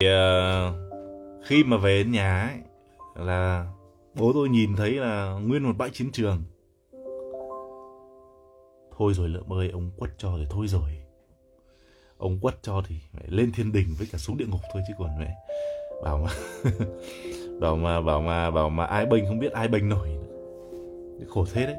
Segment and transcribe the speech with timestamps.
[0.00, 2.58] thì, uh, khi mà về đến nhà ấy
[3.26, 3.66] là
[4.14, 6.42] bố tôi nhìn thấy là nguyên một bãi chiến trường.
[8.98, 10.90] Thôi rồi lợm ơi ông quất cho thì thôi rồi.
[12.18, 14.94] Ông quất cho thì phải lên thiên đình với cả xuống địa ngục thôi chứ
[14.98, 15.34] còn mẹ
[16.04, 16.30] bảo mà
[17.60, 20.08] bảo mà bảo mà bảo mà ai bênh không biết ai bênh nổi.
[21.28, 21.76] Khổ thế đấy.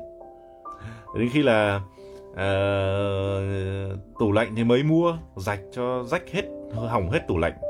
[1.16, 1.82] Đến khi là
[2.32, 6.44] uh, tủ lạnh thì mới mua rạch cho rách hết
[6.76, 7.69] hỏng hết tủ lạnh.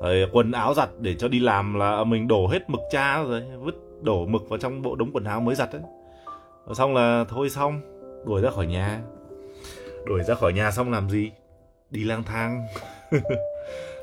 [0.00, 3.42] Đấy, quần áo giặt để cho đi làm là mình đổ hết mực cha rồi
[3.60, 5.82] vứt đổ mực vào trong bộ đống quần áo mới giặt ấy.
[6.66, 7.80] Rồi xong là thôi xong
[8.26, 9.00] đuổi ra khỏi nhà.
[10.06, 11.30] Đuổi ra khỏi nhà xong làm gì?
[11.90, 12.66] Đi lang thang.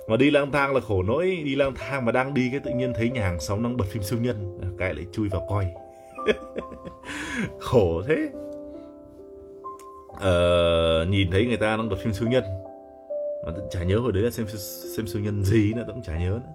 [0.08, 2.72] Mà đi lang thang là khổ nỗi đi lang thang mà đang đi cái tự
[2.72, 4.60] nhiên thấy nhà hàng xóm đang bật phim siêu nhân.
[4.78, 5.66] Cái lại chui vào coi.
[7.60, 8.30] Khổ thế.
[10.20, 12.44] Ờ, nhìn thấy người ta đang bật phim siêu nhân.
[13.48, 14.48] Ờ, mà chả nhớ hồi đấy là xem
[14.96, 16.54] xem siêu nhân gì nữa cũng chả nhớ nữa.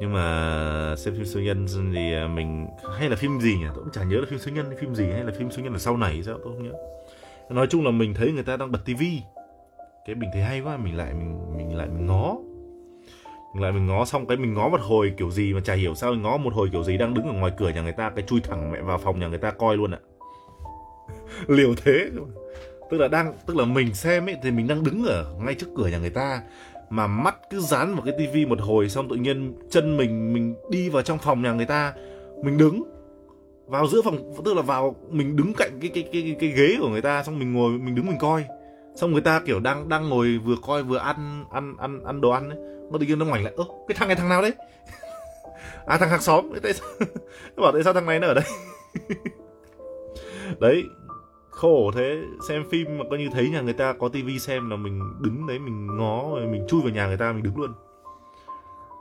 [0.00, 2.66] Nhưng mà xem phim siêu nhân thì à, mình,
[2.98, 3.66] hay là phim gì nhỉ?
[3.74, 5.64] Tôi cũng chả nhớ là phim siêu nhân hay phim gì hay là phim siêu
[5.64, 6.72] nhân là sau này, sao tôi không nhớ.
[7.50, 9.22] Nói chung là mình thấy người ta đang bật tivi
[10.06, 12.36] cái mình thấy hay quá, mình lại, mình mình lại mình ngó.
[13.54, 15.94] Mình lại mình ngó xong cái mình ngó một hồi kiểu gì mà chả hiểu
[15.94, 18.10] sao mình ngó một hồi kiểu gì đang đứng ở ngoài cửa nhà người ta,
[18.16, 19.98] cái chui thẳng mẹ vào phòng nhà người ta coi luôn ạ.
[21.48, 22.10] Liều thế
[22.92, 25.66] tức là đang, tức là mình xem ấy, thì mình đang đứng ở ngay trước
[25.76, 26.42] cửa nhà người ta,
[26.90, 30.54] mà mắt cứ dán vào cái tivi một hồi xong tự nhiên chân mình mình
[30.70, 31.94] đi vào trong phòng nhà người ta,
[32.42, 32.82] mình đứng
[33.66, 36.88] vào giữa phòng, tức là vào, mình đứng cạnh cái cái cái cái ghế của
[36.88, 38.44] người ta xong mình ngồi, mình đứng mình coi.
[38.96, 42.30] Xong người ta kiểu đang đang ngồi vừa coi vừa ăn ăn ăn ăn đồ
[42.30, 42.58] ăn ấy,
[42.92, 44.52] nó tự nhiên nó ngoảnh lại, ơ, cái thằng này thằng nào đấy?
[45.86, 46.52] À thằng hàng xóm.
[46.62, 46.88] Tại sao?
[47.56, 48.44] Nó bảo, tại sao thằng này nó ở đây?
[50.60, 50.84] Đấy
[51.62, 54.76] khổ thế xem phim mà coi như thấy nhà người ta có tivi xem là
[54.76, 57.72] mình đứng đấy mình ngó rồi mình chui vào nhà người ta mình đứng luôn.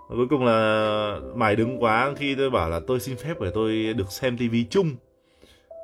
[0.09, 3.51] Và cuối cùng là mải đứng quá khi tôi bảo là tôi xin phép để
[3.53, 4.95] tôi được xem tivi chung.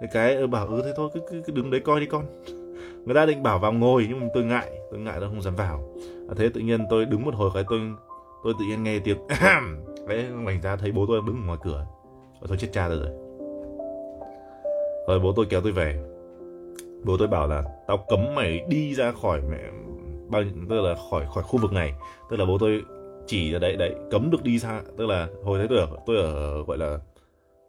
[0.02, 2.26] Thế cái bảo ừ thế thôi cứ, cứ, cứ đứng đấy coi đi con.
[3.06, 5.56] Người ta định bảo vào ngồi nhưng mà tôi ngại tôi ngại tôi không dám
[5.56, 5.96] vào.
[6.30, 7.80] À, thế tự nhiên tôi đứng một hồi cái tôi
[8.44, 9.18] tôi tự nhiên nghe tiếng
[10.08, 11.86] đấy mảnh ra thấy bố tôi đứng ngoài cửa.
[12.42, 13.08] Và tôi chết cha rồi.
[15.08, 16.17] Rồi bố tôi kéo tôi về
[17.04, 19.60] bố tôi bảo là tao cấm mày đi ra khỏi mẹ
[20.30, 21.94] bao tức là khỏi khỏi khu vực này.
[22.30, 22.82] Tức là bố tôi
[23.26, 26.18] chỉ là đấy đấy cấm được đi xa tức là hồi đấy tôi ở tôi
[26.18, 26.98] ở gọi là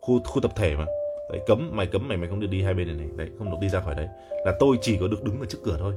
[0.01, 0.87] khu khu tập thể mà.
[1.31, 3.09] Đấy cấm mày cấm mày mày không được đi hai bên này này.
[3.17, 4.07] Đấy không được đi ra khỏi đấy.
[4.45, 5.95] Là tôi chỉ có được đứng ở trước cửa thôi.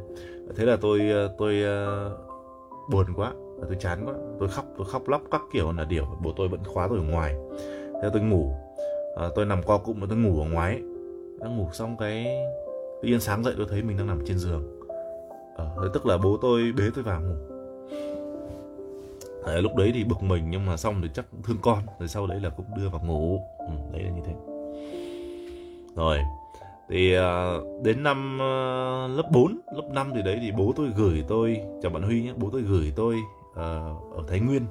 [0.57, 3.33] Thế là tôi ờ, tôi uh, buồn quá
[3.67, 4.13] tôi chán quá.
[4.39, 7.03] Tôi khóc tôi khóc lóc các kiểu là điều bố tôi vẫn khóa tôi ở
[7.03, 7.35] ngoài.
[8.01, 8.51] Thế tôi ngủ.
[9.15, 10.81] À, tôi nằm co cụm và tôi ngủ ở ngoài
[11.39, 12.43] đang ngủ xong cái
[13.01, 14.63] tự nhiên sáng dậy tôi thấy mình đang nằm trên giường.
[15.57, 17.35] À, tức là bố tôi bế tôi vào ngủ.
[19.45, 21.79] À, lúc đấy thì bực mình nhưng mà xong thì chắc thương con.
[21.99, 23.39] Rồi sau đấy là cũng đưa vào ngủ.
[23.57, 24.33] Ừ, đấy là như thế.
[25.95, 26.17] Rồi
[26.89, 27.53] thì à,
[27.83, 31.91] đến năm à, lớp 4, lớp 5 thì đấy thì bố tôi gửi tôi chào
[31.91, 33.15] bạn Huy nhé, bố tôi gửi tôi
[33.51, 33.57] uh,
[34.15, 34.65] ở Thái Nguyên.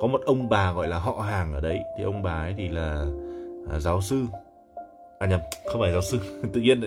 [0.00, 1.80] Có một ông bà gọi là họ hàng ở đấy.
[1.98, 3.06] Thì ông bà ấy thì là
[3.76, 4.24] uh, giáo sư
[5.18, 6.18] à nhầm không phải giáo sư.
[6.52, 6.80] Tự nhiên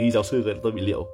[0.00, 1.06] ghi giáo sư cái tôi bị liệu.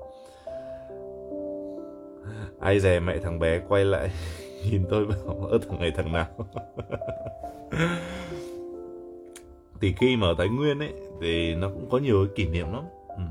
[2.61, 4.11] Ai dè mẹ thằng bé quay lại
[4.71, 6.27] nhìn tôi bảo ơ thằng này thằng nào?
[9.81, 12.67] Thì khi mà ở Thái Nguyên ấy thì nó cũng có nhiều cái kỷ niệm
[12.73, 12.83] lắm.
[13.09, 13.23] Ừ.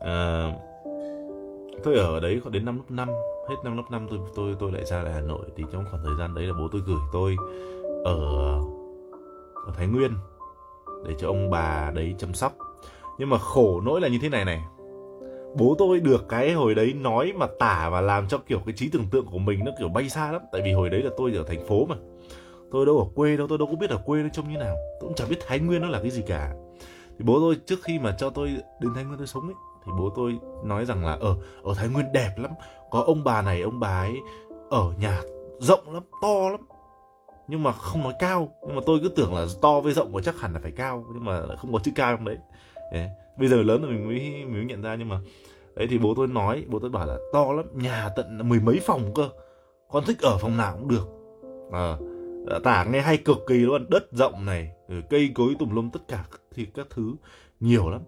[0.00, 0.52] à,
[1.84, 3.08] tôi ở đấy có đến năm lớp 5
[3.48, 5.46] hết năm lớp 5 tôi tôi tôi lại ra lại Hà Nội.
[5.56, 7.36] Thì trong khoảng thời gian đấy là bố tôi gửi tôi
[8.04, 8.18] ở
[9.66, 10.10] ở Thái Nguyên
[11.08, 12.52] để cho ông bà đấy chăm sóc.
[13.18, 14.60] Nhưng mà khổ nỗi là như thế này này.
[15.58, 18.88] Bố tôi được cái hồi đấy nói mà tả và làm cho kiểu cái trí
[18.88, 20.42] tưởng tượng của mình nó kiểu bay xa lắm.
[20.52, 21.96] Tại vì hồi đấy là tôi ở thành phố mà.
[22.70, 24.76] Tôi đâu ở quê đâu, tôi đâu có biết ở quê nó trông như nào.
[25.00, 26.54] Tôi cũng chẳng biết thái nguyên nó là cái gì cả.
[27.18, 28.48] Thì bố tôi trước khi mà cho tôi
[28.80, 29.54] đến thái nguyên tôi sống ấy,
[29.86, 32.50] thì bố tôi nói rằng là ở ở thái nguyên đẹp lắm.
[32.90, 34.16] Có ông bà này, ông bà ấy
[34.70, 35.22] ở nhà
[35.58, 36.60] rộng lắm, to lắm
[37.48, 38.48] nhưng mà không nói cao.
[38.66, 41.04] Nhưng mà tôi cứ tưởng là to với rộng của chắc hẳn là phải cao.
[41.14, 42.36] Nhưng mà không có chữ cao trong đấy.
[42.92, 43.08] Đấy.
[43.38, 44.94] bây giờ lớn rồi mình mới mình mới nhận ra.
[44.94, 45.20] Nhưng mà
[45.74, 47.64] đấy thì bố tôi nói bố tôi bảo là to lắm.
[47.74, 49.28] Nhà tận mười mấy phòng cơ.
[49.90, 51.08] Con thích ở phòng nào cũng được.
[51.72, 51.96] À,
[52.64, 53.86] tả nghe hay cực kỳ luôn.
[53.88, 54.70] Đất rộng này
[55.10, 57.14] cây cối tùm lum tất cả thì các thứ
[57.60, 58.00] nhiều lắm.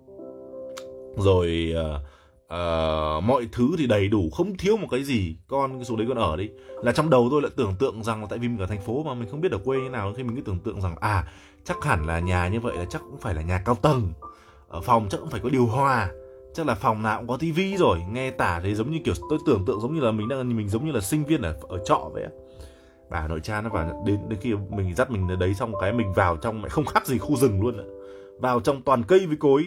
[1.17, 2.00] Rồi uh,
[2.54, 5.36] uh, mọi thứ thì đầy đủ không thiếu một cái gì.
[5.48, 6.48] Con xuống đấy con ở đi
[6.82, 9.02] là trong đầu tôi lại tưởng tượng rằng là tại vì mình ở thành phố
[9.02, 11.24] mà mình không biết ở quê như nào khi mình cứ tưởng tượng rằng à
[11.64, 14.12] chắc hẳn là nhà như vậy là chắc cũng phải là nhà cao tầng.
[14.68, 16.10] Ở phòng chắc cũng phải có điều hòa.
[16.54, 17.98] Chắc là phòng nào cũng có tivi rồi.
[18.12, 20.68] Nghe tả thì giống như kiểu tôi tưởng tượng giống như là mình đang mình
[20.68, 22.24] giống như là sinh viên ở ở trọ vậy
[23.10, 25.92] bà nội cha nó vào đến đến khi mình dắt mình đến đấy xong cái
[25.92, 27.84] mình vào trong lại không khác gì khu rừng luôn ạ.
[28.40, 29.64] Vào trong toàn cây với cối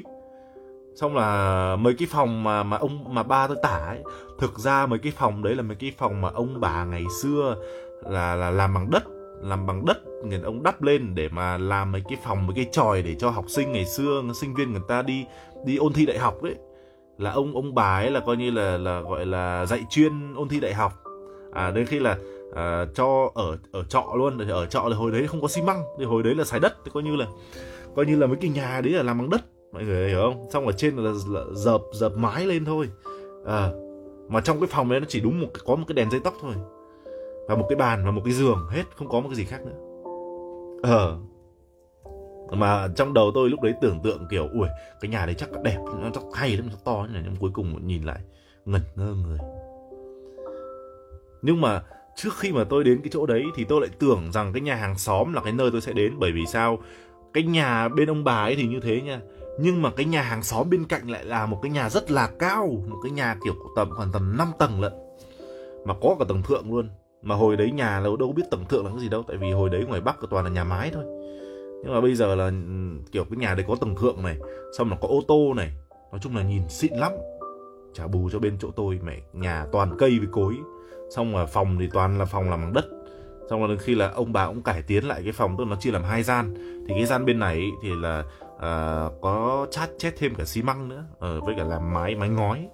[0.95, 4.03] xong là mấy cái phòng mà mà ông mà ba tôi tả ấy
[4.39, 7.55] thực ra mấy cái phòng đấy là mấy cái phòng mà ông bà ngày xưa
[8.09, 9.03] là là làm bằng đất
[9.41, 12.65] làm bằng đất người ông đắp lên để mà làm mấy cái phòng mấy cái
[12.71, 15.25] tròi để cho học sinh ngày xưa sinh viên người ta đi
[15.65, 16.55] đi ôn thi đại học ấy.
[17.17, 20.47] Là ông ông bà ấy là coi như là là gọi là dạy chuyên ôn
[20.49, 21.03] thi đại học.
[21.53, 22.17] À đến khi là
[22.55, 25.83] à, cho ở ở trọ luôn ở trọ là hồi đấy không có xi măng
[25.99, 27.25] thì hồi đấy là xài đất thì coi như là
[27.95, 29.41] coi như là mấy cái nhà đấy là làm bằng đất
[29.71, 30.47] mọi người hiểu không?
[30.51, 32.89] Xong ở trên là, là dợp dợp mái lên thôi.
[33.45, 33.71] À,
[34.29, 36.33] mà trong cái phòng đấy nó chỉ đúng một có một cái đèn dây tóc
[36.41, 36.53] thôi.
[37.47, 39.61] Và một cái bàn và một cái giường hết không có một cái gì khác
[39.65, 39.77] nữa.
[40.83, 41.17] Ờ.
[42.51, 44.67] Mà trong đầu tôi lúc đấy tưởng tượng kiểu ui
[45.01, 47.21] cái nhà đấy chắc đẹp nó chắc hay lắm chắc to như này.
[47.25, 48.19] Nhưng cuối cùng nhìn lại
[48.65, 49.37] ngẩn ngơ người.
[51.41, 51.83] Nhưng mà
[52.15, 54.75] trước khi mà tôi đến cái chỗ đấy thì tôi lại tưởng rằng cái nhà
[54.75, 56.13] hàng xóm là cái nơi tôi sẽ đến.
[56.19, 56.79] Bởi vì sao?
[57.33, 59.21] Cái nhà bên ông bà ấy thì như thế nha
[59.61, 62.29] nhưng mà cái nhà hàng xóm bên cạnh lại là một cái nhà rất là
[62.39, 64.93] cao, một cái nhà kiểu tầm khoảng tầm 5 tầng lận.
[65.85, 66.89] Mà có cả tầng thượng luôn.
[67.21, 69.51] Mà hồi đấy nhà là đâu biết tầng thượng là cái gì đâu, tại vì
[69.51, 71.03] hồi đấy ngoài bắc toàn là nhà mái thôi.
[71.83, 72.51] Nhưng mà bây giờ là ừ,
[73.11, 74.37] kiểu cái nhà đấy có tầng thượng này,
[74.77, 75.71] xong là có ô tô này.
[76.11, 77.11] Nói chung là nhìn xịn lắm.
[77.93, 80.53] Trả bù cho bên chỗ tôi, mẹ, nhà toàn cây với cối.
[81.15, 82.85] Xong là phòng thì toàn là phòng làm bằng đất.
[83.49, 85.91] Xong rồi khi là ông bà cũng cải tiến lại cái phòng, tức nó chia
[85.91, 86.53] làm hai gian.
[86.87, 88.23] Thì cái gian bên này thì là
[88.61, 91.03] uh, có chát chết thêm cả xi măng nữa.
[91.15, 92.67] Uh, với cả làm mái mái ngói.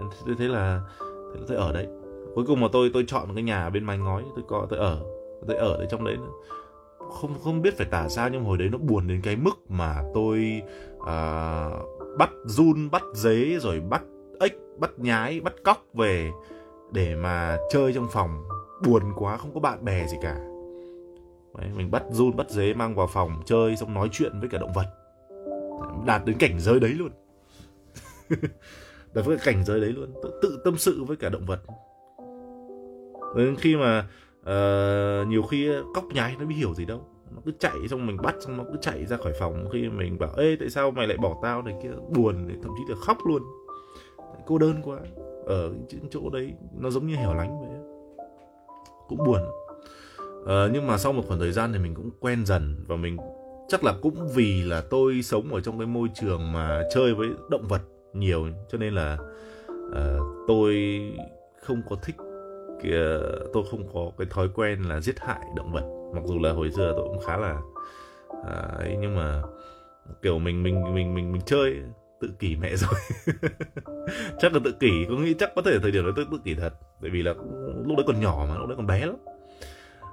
[0.00, 0.80] Thế, thế là
[1.34, 1.88] thế tôi ở đấy.
[2.34, 4.78] Cuối cùng mà tôi tôi chọn một cái nhà bên mái ngói tôi có tôi
[4.78, 5.00] ở
[5.48, 6.32] tôi ở đấy trong đấy nữa.
[7.10, 10.02] Không không biết phải tả sao nhưng hồi đấy nó buồn đến cái mức mà
[10.14, 10.62] tôi
[10.96, 14.02] uh, bắt run bắt dế rồi bắt
[14.40, 16.30] ếch bắt nhái bắt cóc về
[16.92, 18.44] để mà chơi trong phòng.
[18.86, 20.38] Buồn quá không có bạn bè gì cả.
[21.58, 24.58] Đấy, mình bắt run bắt dế mang vào phòng chơi xong nói chuyện với cả
[24.58, 24.86] động vật
[26.06, 27.10] đạt đến cảnh giới đấy luôn.
[29.14, 31.60] Đạt với cảnh giới đấy luôn tự, tự tâm sự với cả động vật.
[33.36, 34.08] Đến khi mà
[34.40, 37.06] uh, nhiều khi cóc nhái nó biết hiểu gì đâu.
[37.30, 39.68] Nó cứ chạy xong mình bắt xong nó cứ chạy ra khỏi phòng.
[39.72, 41.62] Khi mình bảo ê tại sao mày lại bỏ tao?
[41.62, 43.42] Này kia buồn thậm chí là khóc luôn.
[44.46, 44.98] Cô đơn quá.
[45.46, 45.72] Ở
[46.10, 47.80] chỗ đấy nó giống như hẻo lánh vậy
[49.10, 49.40] cũng buồn.
[50.46, 53.16] Ờ, nhưng mà sau một khoảng thời gian thì mình cũng quen dần và mình
[53.70, 57.28] chắc là cũng vì là tôi sống ở trong cái môi trường mà chơi với
[57.50, 57.82] động vật
[58.12, 59.18] nhiều cho nên là
[59.72, 61.00] uh, tôi
[61.62, 62.16] không có thích
[62.82, 66.10] kìa, ờ, tôi không có cái thói quen là giết hại động vật.
[66.14, 67.60] Mặc dù là hồi xưa tôi cũng khá là
[68.28, 69.42] uh, ấy nhưng mà
[70.22, 71.76] kiểu mình mình mình mình mình chơi
[72.20, 73.00] tự kỷ mẹ rồi.
[74.40, 76.54] Chắc là tự kỷ có nghĩ chắc có thể thời điểm đó tôi tự kỷ
[76.54, 76.74] thật.
[77.00, 77.34] Bởi vì là
[77.86, 79.16] lúc đấy còn nhỏ mà lúc đấy còn bé lắm.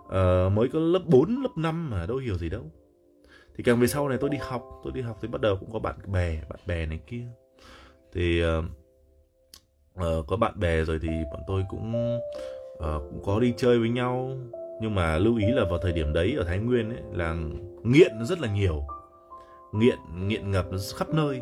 [0.06, 2.72] Uh, mới có lớp 4, lớp 5 mà đâu hiểu gì đâu
[3.58, 5.72] thì càng về sau này tôi đi học tôi đi học thì bắt đầu cũng
[5.72, 7.24] có bạn bè bạn bè này kia.
[8.14, 8.66] Thì uh,
[10.00, 12.18] uh, có bạn bè rồi thì bọn tôi cũng
[12.74, 14.32] uh, cũng có đi chơi với nhau.
[14.82, 17.36] Nhưng mà lưu ý là vào thời điểm đấy ở Thái Nguyên ấy là
[17.84, 18.84] nghiện nó rất là nhiều.
[19.74, 21.42] Nghiện nghiện ngập nó khắp nơi.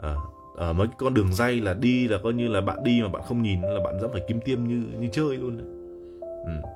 [0.00, 0.14] À,
[0.56, 3.22] ở mấy con đường dây là đi là coi như là bạn đi mà bạn
[3.22, 5.58] không nhìn là bạn vẫn phải kim tiêm như như chơi luôn
[6.44, 6.68] ừ.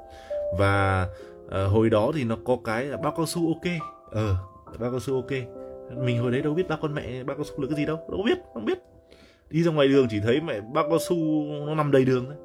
[0.58, 1.08] và
[1.50, 4.36] à, hồi đó thì nó có cái là bao cao su ok ờ
[4.78, 5.30] bao cao su ok.
[5.96, 7.98] Mình hồi đấy đâu biết ba con mẹ ba cao su là cái gì đâu
[8.10, 8.78] đâu biết không biết.
[9.50, 11.16] Đi ra ngoài đường chỉ thấy mẹ ba cao su
[11.66, 12.36] nó nằm đầy đường thôi.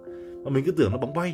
[0.44, 1.34] Mà mình cứ tưởng nó bóng bay.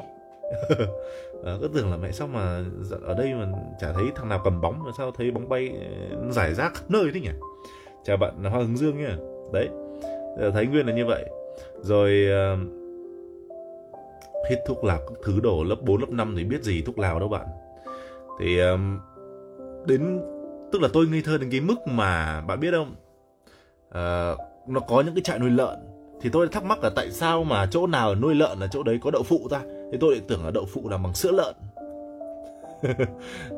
[1.45, 3.47] À, cứ tưởng là mẹ sao mà dạ, ở đây mà
[3.79, 6.73] chả thấy thằng nào cầm bóng mà sao thấy bóng bay ừ, nó giải rác
[6.73, 7.31] khắp nơi thế nhỉ?
[8.03, 9.17] Chào bạn hoa hướng dương nhá.
[9.53, 9.69] Đấy
[10.53, 11.25] thái nguyên là như vậy.
[11.81, 12.59] Rồi ờ, uh,
[14.49, 17.19] hít thuốc lào các thứ đổ lớp 4, lớp 5 thì biết gì thuốc lào
[17.19, 17.47] đâu bạn?
[18.39, 18.99] Thì um,
[19.85, 20.21] đến
[20.71, 22.95] tức là tôi ngây thơ đến cái mức mà bạn biết không?
[23.87, 25.79] Uh, nó có những cái trại nuôi lợn.
[26.21, 28.99] Thì tôi thắc mắc là tại sao mà chỗ nào nuôi lợn là chỗ đấy
[29.01, 29.61] có đậu phụ ta?
[29.91, 31.55] Thì tôi lại tưởng là đậu phụ làm bằng sữa lợn.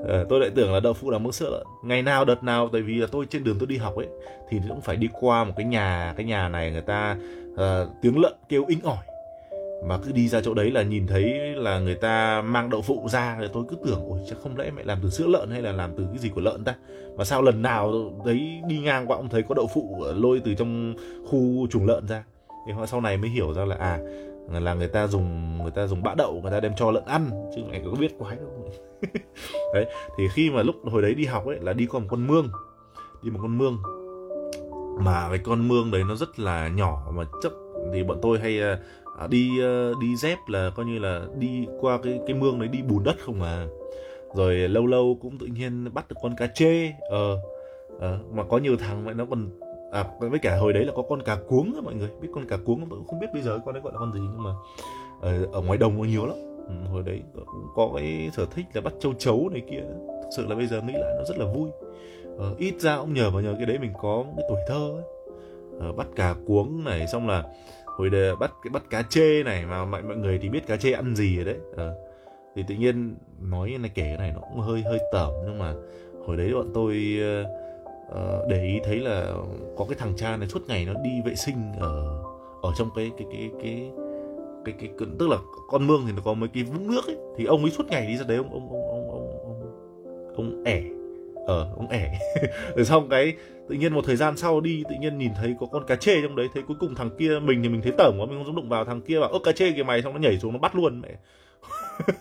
[0.08, 1.68] Ờ, tôi lại tưởng là đậu phụ làm bằng sữa lợn.
[1.84, 4.08] Ngày nào đợt nào tại vì là tôi trên đường tôi đi học ấy
[4.50, 7.18] thì cũng phải đi qua một cái nhà cái nhà này người ta
[7.54, 7.60] uh,
[8.01, 9.11] tiếng lợn kêu inh ỏi
[9.85, 11.23] mà cứ đi ra chỗ đấy là nhìn thấy
[11.55, 14.71] là người ta mang đậu phụ ra, thì tôi cứ tưởng, ôi, chắc không lẽ
[14.71, 16.75] mẹ làm từ sữa lợn hay là làm từ cái gì của lợn ta?
[17.17, 20.41] Mà sao lần nào đấy đi ngang qua cũng thấy có đậu phụ ờ, lôi
[20.45, 20.95] từ trong
[21.25, 22.23] khu chuồng lợn ra.
[22.67, 24.00] Thì họ sau này mới hiểu ra là à
[24.59, 27.29] là người ta dùng, người ta dùng bã đậu, người ta đem cho lợn ăn,
[27.55, 28.71] chứ mẹ có biết quái đâu.
[29.73, 29.85] Đấy,
[30.17, 32.50] thì khi mà lúc hồi đấy đi học ấy, là đi qua một con mương,
[33.23, 33.77] đi một con mương.
[35.00, 37.51] Mà cái con mương đấy nó rất là nhỏ mà chắc
[37.93, 38.79] thì bọn tôi hay ờ,
[39.20, 42.68] à, đi ờ, đi dép là coi như là đi qua cái cái mương đấy
[42.68, 43.68] đi bùn đất không à.
[44.36, 47.38] Rồi lâu lâu cũng tự nhiên bắt được con cá chê ờ
[47.96, 49.50] uh, mà có nhiều thằng vậy nó còn
[49.91, 52.10] à với cả hồi đấy là có con cá cuống á mọi người.
[52.22, 54.00] Biết con cá cuống không tôi cũng không biết bây giờ con đấy gọi là
[54.00, 54.51] con gì nhưng mà
[55.22, 56.38] ở, ở ngoài đồng có nhiều lắm.
[56.68, 59.84] Ừ, hồi đấy cũng có cái sở thích là bắt châu chấu này kia.
[60.24, 61.70] Thực sự là bây giờ nghĩ lại nó rất là vui.
[62.38, 65.03] Ờ, ít ra cũng nhờ vào nhờ cái đấy mình có cái tuổi thơ ấy.
[65.80, 67.44] Ờ, bắt cá cuống này xong là
[68.01, 70.77] hồi đề bắt cái bắt cá chê này mà mọi mọi người thì biết cá
[70.77, 71.91] chê ăn gì rồi đấy à,
[72.55, 75.74] thì tự nhiên nói này kể cái này nó cũng hơi hơi tởm nhưng mà
[76.25, 77.20] hồi đấy bọn tôi
[78.12, 79.34] uh, để ý thấy là
[79.77, 82.24] có cái thằng cha này suốt ngày nó đi vệ sinh ở
[82.62, 83.91] ở trong cái cái cái cái
[84.65, 85.38] cái cái, cái tức là
[85.70, 88.08] con mương thì nó có mấy cái vũng nước ấy thì ông ấy suốt ngày
[88.08, 90.81] đi ra đấy ông ông ông ông ông ông, ông ẻ
[91.45, 92.19] ờ ông ẻ.
[92.75, 93.36] Rồi xong cái
[93.69, 96.21] tự nhiên một thời gian sau đi tự nhiên nhìn thấy có con cá chê
[96.21, 98.45] trong đấy thấy cuối cùng thằng kia mình thì mình thấy tởm quá mình không
[98.45, 100.01] dám đụng vào thằng kia bảo ơ cá chê kìa mày.
[100.01, 101.10] Xong nó nhảy xuống nó bắt luôn mẹ.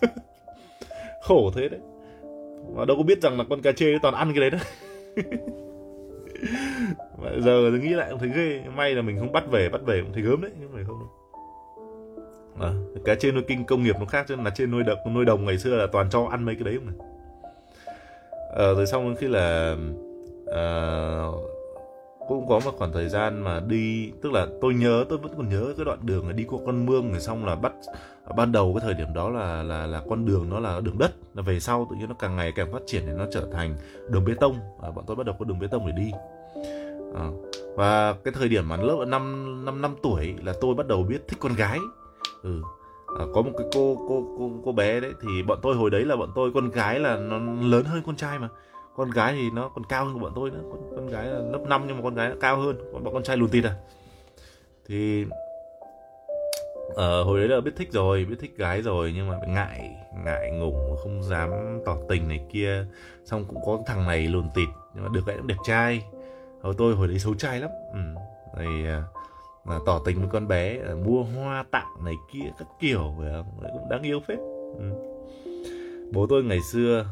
[1.21, 1.79] Khổ thế đấy.
[2.75, 4.57] Mà đâu có biết rằng là con cá chê toàn ăn cái đấy đó.
[7.23, 8.63] Mà giờ nghĩ lại cũng thấy ghê.
[8.75, 10.99] May là mình không bắt về bắt về cũng thấy gớm đấy nhưng mà không
[10.99, 11.09] đâu.
[12.59, 12.71] À,
[13.05, 15.45] cá chê nuôi kinh công nghiệp nó khác chứ là trên nuôi đập nuôi đồng
[15.45, 17.10] ngày xưa là toàn cho ăn mấy cái đấy không này
[18.53, 19.77] ờ, rồi xong khi là
[20.53, 21.25] à,
[22.27, 25.49] cũng có một khoảng thời gian mà đi tức là tôi nhớ tôi vẫn còn
[25.49, 27.73] nhớ cái đoạn đường là đi qua con mương rồi xong là bắt
[28.35, 31.11] ban đầu cái thời điểm đó là là là con đường nó là đường đất
[31.35, 33.75] là về sau tự nhiên nó càng ngày càng phát triển thì nó trở thành
[34.09, 34.55] đường bê tông.
[34.81, 36.11] À, bọn tôi bắt đầu có đường bê tông để đi.
[37.15, 37.29] À,
[37.75, 41.27] và cái thời điểm mà lớp năm năm năm tuổi là tôi bắt đầu biết
[41.27, 41.79] thích con gái.
[42.43, 42.61] Ừ
[43.19, 46.05] à, có một cái cô cô cô cô bé đấy thì bọn tôi hồi đấy
[46.05, 48.49] là bọn tôi con gái là nó lớn hơn con trai mà.
[48.95, 50.61] Con gái thì nó còn cao hơn bọn tôi nữa.
[50.71, 52.75] Con, con gái là lớp 5 nhưng mà con gái nó cao hơn.
[52.93, 53.75] Còn bọn con trai lùn tịt à.
[54.87, 55.25] Thì
[56.95, 60.51] ờ, hồi đấy là biết thích rồi biết thích gái rồi nhưng mà ngại ngại
[60.51, 61.49] ngùng không dám
[61.85, 62.85] tỏ tình này kia.
[63.25, 66.03] Xong cũng có thằng này lùn tịt nhưng mà được lại cũng đẹp trai.
[66.61, 67.69] Hồi tôi hồi đấy xấu trai lắm.
[67.93, 67.99] Ừ.
[68.57, 69.01] rồi
[69.65, 73.29] là tỏ tình với con bé ờ, mua hoa tặng này kia các kiểu phải
[73.31, 73.45] không?
[73.73, 74.39] cũng đáng yêu phết
[74.77, 74.83] ừ.
[76.11, 77.05] bố tôi ngày xưa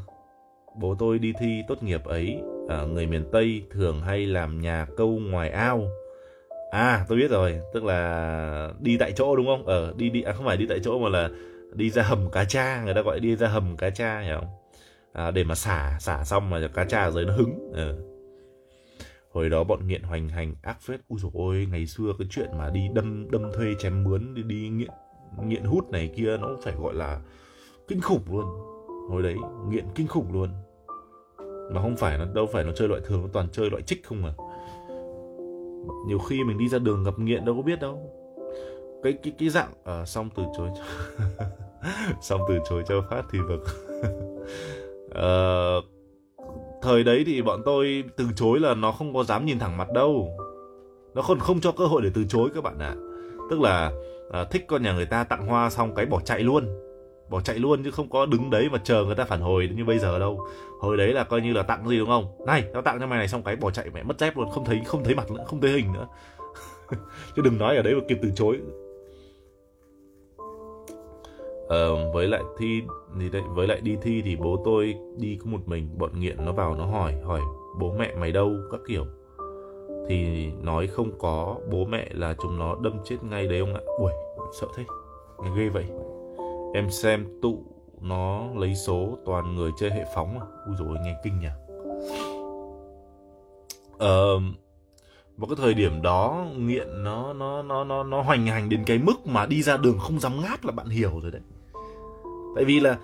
[0.75, 4.87] bố tôi đi thi tốt nghiệp ấy ở người miền tây thường hay làm nhà
[4.97, 5.87] câu ngoài ao
[6.71, 10.21] à tôi biết rồi tức là đi tại chỗ đúng không ở ờ, đi đi
[10.21, 11.29] à không phải đi tại chỗ mà là
[11.73, 14.49] đi ra hầm cá cha người ta gọi đi ra hầm cá cha hiểu không
[15.13, 18.08] à, để mà xả xả xong mà cá cha ở dưới nó hứng ừ
[19.31, 20.99] hồi đó bọn nghiện hoành hành ác phết.
[21.07, 24.43] Ui dồi ôi ngày xưa cái chuyện mà đi đâm đâm thuê chém mướn đi,
[24.43, 24.89] đi nghiện
[25.45, 27.21] nghiện hút này kia nó phải gọi là
[27.87, 28.45] kinh khủng luôn.
[29.09, 29.35] Hồi đấy
[29.69, 30.49] nghiện kinh khủng luôn.
[31.71, 34.05] Mà không phải nó đâu phải nó chơi loại thường nó toàn chơi loại trích
[34.05, 34.33] không à
[36.05, 38.11] nhiều khi mình đi ra đường gặp nghiện đâu có biết đâu.
[39.03, 40.69] Cái cái cái dạng à, xong từ chối
[42.21, 43.63] xong từ chối cho phát thì vực
[44.01, 44.45] vâng.
[45.11, 45.81] à, ờ,
[46.81, 49.87] thời đấy thì bọn tôi từ chối là nó không có dám nhìn thẳng mặt
[49.93, 50.37] đâu.
[51.13, 52.87] Nó còn không cho cơ hội để từ chối các bạn ạ.
[52.87, 52.95] À.
[53.49, 53.91] tức là
[54.31, 56.67] à, thích con nhà người ta tặng hoa xong cái bỏ chạy luôn.
[57.29, 59.85] Bỏ chạy luôn chứ không có đứng đấy mà chờ người ta phản hồi như
[59.85, 60.47] bây giờ đâu.
[60.79, 62.25] Hồi đấy là coi như là tặng gì đúng không?
[62.45, 64.49] Này tao tặng cho mày này xong cái bỏ chạy mẹ mất dép luôn.
[64.51, 66.07] Không thấy không thấy mặt nữa không thấy hình nữa.
[67.35, 68.59] Chứ đừng nói ở đấy mà kịp từ chối
[71.73, 72.81] uh, với lại thi
[73.19, 76.45] thì đấy với lại đi thi thì bố tôi đi có một mình bọn nghiện
[76.45, 77.41] nó vào nó hỏi hỏi
[77.79, 79.05] bố mẹ mày đâu các kiểu
[80.07, 83.81] thì nói không có bố mẹ là chúng nó đâm chết ngay đấy ông ạ
[83.97, 84.11] ui
[84.61, 84.83] sợ thế
[85.55, 85.85] ghê vậy
[86.73, 87.63] Em xem tụ
[88.01, 90.45] nó lấy số toàn người chơi hệ phóng à.
[90.65, 91.47] Ui dồi nghe kinh nhỉ.
[93.97, 94.39] Ờ,
[95.37, 98.97] vào cái thời điểm đó nghiện nó nó nó nó nó hoành hành đến cái
[98.97, 101.41] mức mà đi ra đường không dám ngáp là bạn hiểu rồi đấy.
[102.55, 102.97] Tại vì là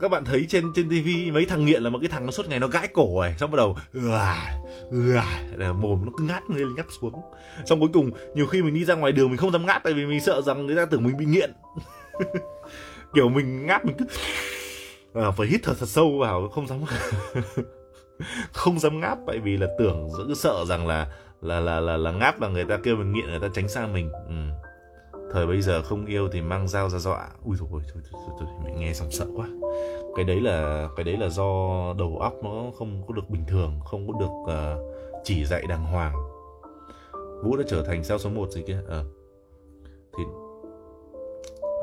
[0.00, 2.48] các bạn thấy trên trên tivi mấy thằng nghiện là một cái thằng nó suốt
[2.48, 4.34] ngày nó gãi cổ này xong bắt đầu ừa
[4.90, 5.22] ừa
[5.56, 7.20] là mồm nó cứ ngát lên ngắt xuống.
[7.64, 9.92] Xong cuối cùng nhiều khi mình đi ra ngoài đường mình không dám ngáp tại
[9.92, 11.52] vì mình sợ rằng người ta tưởng mình bị nghiện.
[13.14, 14.06] Kiểu mình ngáp mình cứ
[15.14, 16.78] à, phải hít thở thật sâu vào không dám
[18.52, 21.06] không dám ngáp tại vì là tưởng cứ sợ rằng là
[21.42, 23.86] là là là là ngáp là người ta kêu mình nghiện người ta tránh xa
[23.86, 24.10] mình.
[24.28, 24.67] Ừ
[25.32, 27.28] thời bây giờ không yêu thì mang dao ra dọa.
[27.44, 29.48] Ui rồi thôi, thôi, thôi, thôi, mình nghe xong sợ quá.
[30.16, 31.44] Cái đấy là cái đấy là do
[31.98, 34.94] đầu óc nó không có được bình thường không có được uh,
[35.24, 36.14] chỉ dạy đàng hoàng.
[37.44, 38.80] Vũ đã trở thành sao số 1 gì kia.
[38.88, 39.02] À.
[40.16, 40.24] thì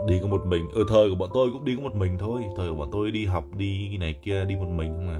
[0.08, 0.70] đi có một mình.
[0.70, 2.44] Ở ừ, thời của bọn tôi cũng đi có một mình thôi.
[2.58, 5.20] Thời của bọn tôi đi học đi này kia đi một mình mà.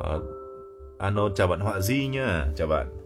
[0.00, 0.18] À,
[0.98, 2.46] Ano chào bạn họa di nhá.
[2.56, 2.99] Chào bạn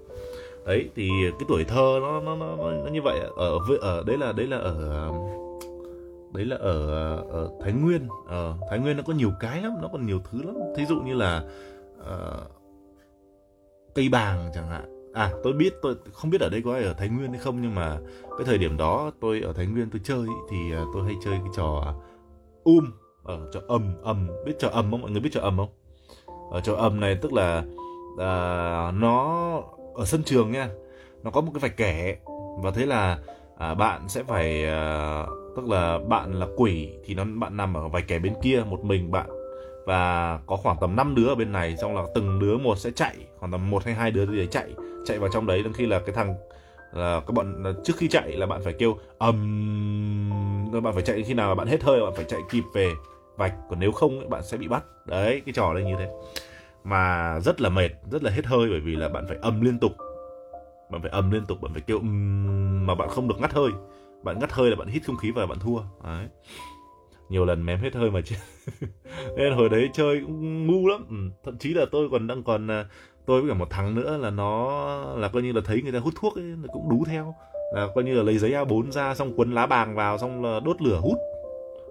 [0.67, 4.33] đấy thì cái tuổi thơ nó nó nó, nó như vậy ở ở đấy là
[4.33, 5.13] đấy là ở
[6.35, 8.09] đấy là ở ở Thái Nguyên.
[8.27, 10.55] Ở Thái Nguyên nó có nhiều cái lắm nó còn nhiều thứ lắm.
[10.77, 11.45] Thí dụ như là
[12.01, 12.51] uh,
[13.95, 15.11] cây bàng chẳng hạn.
[15.13, 17.63] À tôi biết tôi không biết ở đây có ai ở Thái Nguyên hay không
[17.63, 17.99] nhưng mà
[18.39, 21.35] cái thời điểm đó tôi ở Thái Nguyên tôi chơi thì ờ, tôi hay chơi
[21.35, 21.95] cái trò
[22.65, 22.91] um
[23.25, 24.29] ở trò ầm ầm.
[24.45, 25.03] Biết trò ầm không?
[25.03, 25.69] Mọi người biết trò ầm không?
[26.51, 27.65] Ở trò ầm này tức là
[28.15, 29.63] uh, nó
[29.95, 30.69] ở sân trường nha.
[31.23, 32.17] Nó có một cái vạch kẻ
[32.63, 33.19] và thế là
[33.59, 35.23] à, bạn sẽ phải à,
[35.57, 38.85] tức là bạn là quỷ thì nó bạn nằm ở vạch kẻ bên kia một
[38.85, 39.27] mình bạn.
[39.87, 42.91] Và có khoảng tầm 5 đứa ở bên này xong là từng đứa một sẽ
[42.91, 44.75] chạy khoảng tầm một hay hai đứa thì chạy
[45.05, 46.35] chạy vào trong đấy đến khi là cái thằng
[46.93, 49.35] là các bạn trước khi chạy là bạn phải kêu ầm.
[50.73, 52.93] Um, bạn phải chạy khi nào bạn hết hơi bạn phải chạy kịp về
[53.37, 54.85] vạch còn nếu không bạn sẽ bị bắt.
[55.07, 56.09] Đấy cái trò đây như thế
[56.85, 59.79] mà rất là mệt rất là hết hơi bởi vì là bạn phải ầm liên
[59.79, 59.93] tục.
[60.91, 63.71] Bạn phải ầm liên tục bạn phải kêu um, mà bạn không được ngắt hơi.
[64.23, 65.79] Bạn ngắt hơi là bạn hít không khí và bạn thua.
[66.05, 66.29] Đấy.
[67.29, 68.37] Nhiều lần mém hết hơi mà chứ
[69.37, 71.07] nên hồi đấy chơi cũng ngu lắm.
[71.11, 72.85] Ừ, thậm chí là tôi còn đang còn à,
[73.27, 74.71] tôi với cả một thằng nữa là nó
[75.17, 77.35] là coi như là thấy người ta hút thuốc ấy cũng đú theo.
[77.75, 80.61] Là coi như là lấy giấy A4 ra xong quấn lá bàng vào xong là
[80.65, 81.19] đốt lửa hút.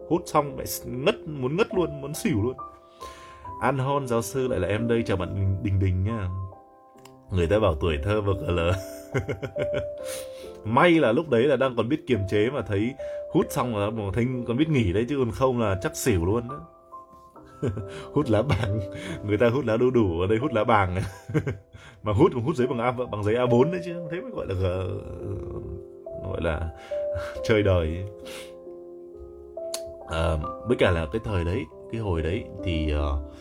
[0.09, 2.55] Hút xong lại ngất muốn ngất luôn muốn xỉu luôn.
[3.61, 6.29] An Hon giáo sư lại là em đây chào bạn Đình Đình nha.
[7.31, 8.71] Người ta bảo tuổi thơ và cờ
[10.63, 12.93] may là lúc đấy là đang còn biết kiềm chế mà thấy
[13.31, 16.25] hút xong là một thanh còn biết nghỉ đấy chứ còn không là chắc xỉu
[16.25, 16.59] luôn đấy
[18.13, 18.79] hút lá bàng.
[19.27, 20.95] Người ta hút lá đu đủ ở đây hút lá bàng.
[22.03, 24.45] Mà hút hút giấy bằng a bằng giấy a 4 đấy chứ thế mới gọi
[24.47, 24.55] là
[26.23, 26.69] gọi là
[27.43, 28.05] chơi đời.
[30.07, 33.32] À, với cả là cái thời đấy cái hồi đấy thì uh,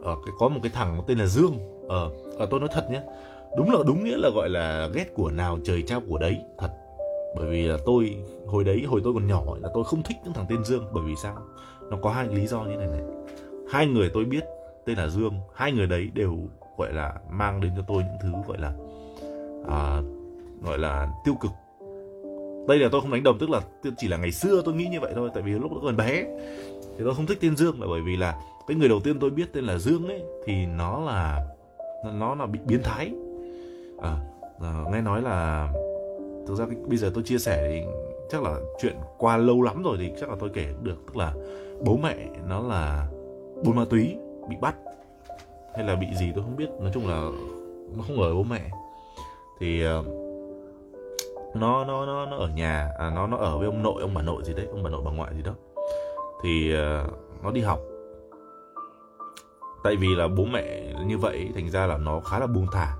[0.00, 1.58] uh, có một cái thằng tên là dương.
[1.88, 3.02] Ờ à, tôi nói thật nhé.
[3.56, 6.70] Đúng là đúng nghĩa là gọi là ghét của nào trời trao của đấy thật.
[7.36, 8.16] Bởi vì là tôi
[8.46, 10.84] hồi đấy hồi tôi còn nhỏ là tôi không thích những thằng tên dương.
[10.92, 11.36] Bởi vì sao?
[11.90, 13.02] Nó có hai lý do như này này.
[13.70, 14.44] Hai người tôi biết
[14.84, 16.38] tên là dương hai người đấy đều
[16.78, 18.72] gọi là mang đến cho tôi những thứ gọi là
[19.68, 20.02] à,
[20.62, 21.50] gọi là tiêu cực.
[22.68, 23.60] Đây là tôi không đánh đồng tức là
[23.98, 26.24] chỉ là ngày xưa tôi nghĩ như vậy thôi tại vì lúc đó còn bé.
[26.96, 29.30] Thì tôi không thích tên dương là bởi vì là cái người đầu tiên tôi
[29.30, 31.46] biết tên là dương ấy thì nó là
[32.14, 33.12] nó là bị biến thái.
[34.02, 34.16] À,
[34.60, 35.68] à, nghe nói là
[36.46, 37.82] thực ra cái, bây giờ tôi chia sẻ thì
[38.30, 41.34] chắc là chuyện qua lâu lắm rồi thì chắc là tôi kể được tức là
[41.84, 42.16] bố mẹ
[42.48, 43.06] nó là
[43.64, 44.16] buôn ma túy
[44.48, 44.74] bị bắt
[45.74, 46.68] hay là bị gì tôi không biết.
[46.80, 47.30] Nói chung là
[47.96, 48.70] nó không ở bố mẹ.
[49.60, 50.06] Thì uh,
[51.54, 54.22] nó nó nó nó ở nhà à, nó nó ở với ông nội ông bà
[54.22, 55.52] nội gì đấy ông bà nội bà ngoại gì đó.
[56.42, 57.80] Thì uh, nó đi học
[59.84, 62.96] tại vì là bố mẹ như vậy thành ra là nó khá là buông thả.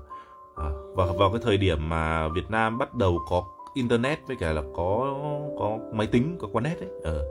[0.55, 4.51] À, và vào cái thời điểm mà Việt Nam bắt đầu có internet với cả
[4.53, 5.15] là có
[5.59, 7.25] có máy tính có quán net ấy ờ,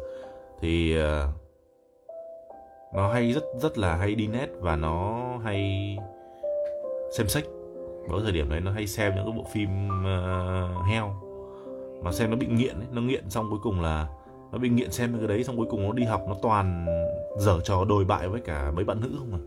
[0.61, 1.05] thì uh,
[2.95, 5.97] nó hay rất rất là hay đi net và nó hay
[7.17, 7.45] xem sách.
[8.09, 11.15] Vào thời điểm đấy nó hay xem những cái bộ phim uh, heo.
[12.03, 14.09] Mà xem nó bị nghiện ấy, nó nghiện xong cuối cùng là
[14.53, 16.87] nó bị nghiện xem cái đấy xong cuối cùng nó đi học nó toàn
[17.39, 19.41] dở trò đồi bại với cả mấy bạn nữ không à?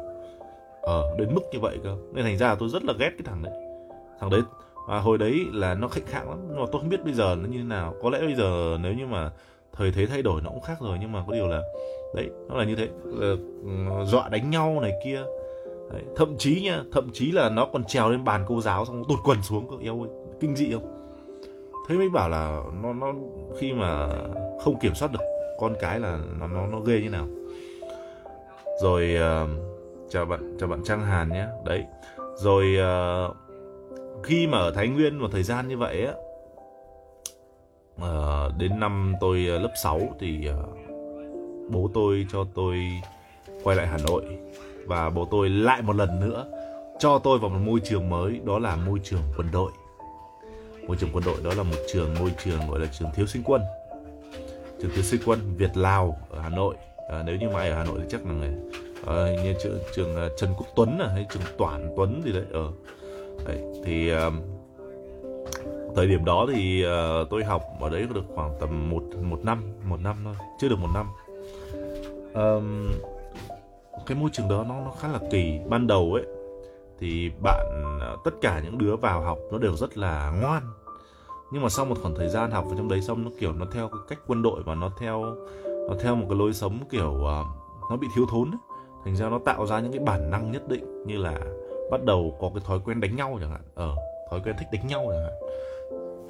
[0.81, 1.97] Ờ đến mức như vậy cơ.
[2.13, 3.53] Nên thành ra là tôi rất là ghét cái thằng đấy.
[4.19, 4.41] Thằng đấy
[4.87, 6.39] và hồi đấy là nó khách khạng lắm.
[6.49, 7.93] Nhưng mà tôi không biết bây giờ nó như thế nào.
[8.01, 9.31] Có lẽ bây giờ nếu như mà
[9.73, 10.97] thời thế thay đổi nó cũng khác rồi.
[11.01, 11.61] Nhưng mà có điều là
[12.15, 12.87] đấy nó là như thế.
[13.05, 13.35] Là,
[14.05, 15.21] dọa đánh nhau này kia.
[15.91, 19.03] Đấy, thậm chí nha thậm chí là nó còn trèo lên bàn cô giáo xong
[19.09, 19.75] tụt quần xuống cơ.
[19.83, 21.02] Eo ơi kinh dị không?
[21.87, 23.13] Thế mới bảo là nó nó
[23.59, 24.09] khi mà
[24.63, 25.19] không kiểm soát được
[25.59, 27.27] con cái là nó nó nó ghê như nào.
[28.81, 29.49] Rồi uh,
[30.09, 31.45] chào bạn chào bạn Trang Hàn nhé.
[31.65, 31.85] Đấy.
[32.35, 33.35] Rồi uh,
[34.23, 36.13] khi mà ở Thái Nguyên một thời gian như vậy á
[37.95, 40.77] uh, đến năm tôi lớp 6 thì uh,
[41.69, 42.77] bố tôi cho tôi
[43.63, 44.23] quay lại Hà Nội
[44.85, 46.45] và bố tôi lại một lần nữa
[46.99, 49.71] cho tôi vào một môi trường mới đó là môi trường quân đội
[50.87, 53.43] môi trường quân đội đó là một trường môi trường gọi là trường thiếu sinh
[53.45, 53.61] quân.
[54.81, 56.75] Trường thiếu sinh quân Việt Lào ở Hà Nội.
[57.09, 58.49] À, nếu như mà ai ở Hà Nội thì chắc là người
[59.05, 62.67] à, như trường, trường Trần Quốc Tuấn à, hay trường Toản Tuấn gì đấy ở
[63.45, 64.29] đấy, thì à,
[65.95, 69.63] thời điểm đó thì à, tôi học ở đấy được khoảng tầm một một năm
[69.83, 71.07] một năm thôi chưa được một năm.
[72.33, 72.55] À,
[74.05, 75.59] cái môi trường đó nó nó khá là kỳ.
[75.69, 76.23] Ban đầu ấy
[76.99, 80.63] thì bạn ờ, tất cả những đứa vào học nó đều rất là ngoan.
[81.51, 83.65] Nhưng mà sau một khoảng thời gian học vào trong đấy xong nó kiểu nó
[83.71, 85.35] theo cái cách quân đội và nó theo
[85.89, 87.47] nó theo một cái lối sống kiểu uh,
[87.89, 88.59] nó bị thiếu thốn ấy.
[89.05, 91.39] thành ra nó tạo ra những cái bản năng nhất định như là
[91.91, 93.61] bắt đầu có cái thói quen đánh nhau chẳng hạn.
[93.75, 93.95] Ờ
[94.29, 95.33] thói quen thích đánh nhau chẳng hạn.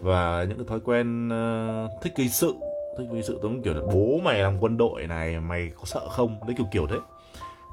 [0.02, 2.54] Và những cái thói quen uh, thích gây sự
[2.98, 6.08] thích gây sự giống kiểu là bố mày làm quân đội này mày có sợ
[6.10, 6.40] không?
[6.48, 6.98] Đấy kiểu kiểu thế.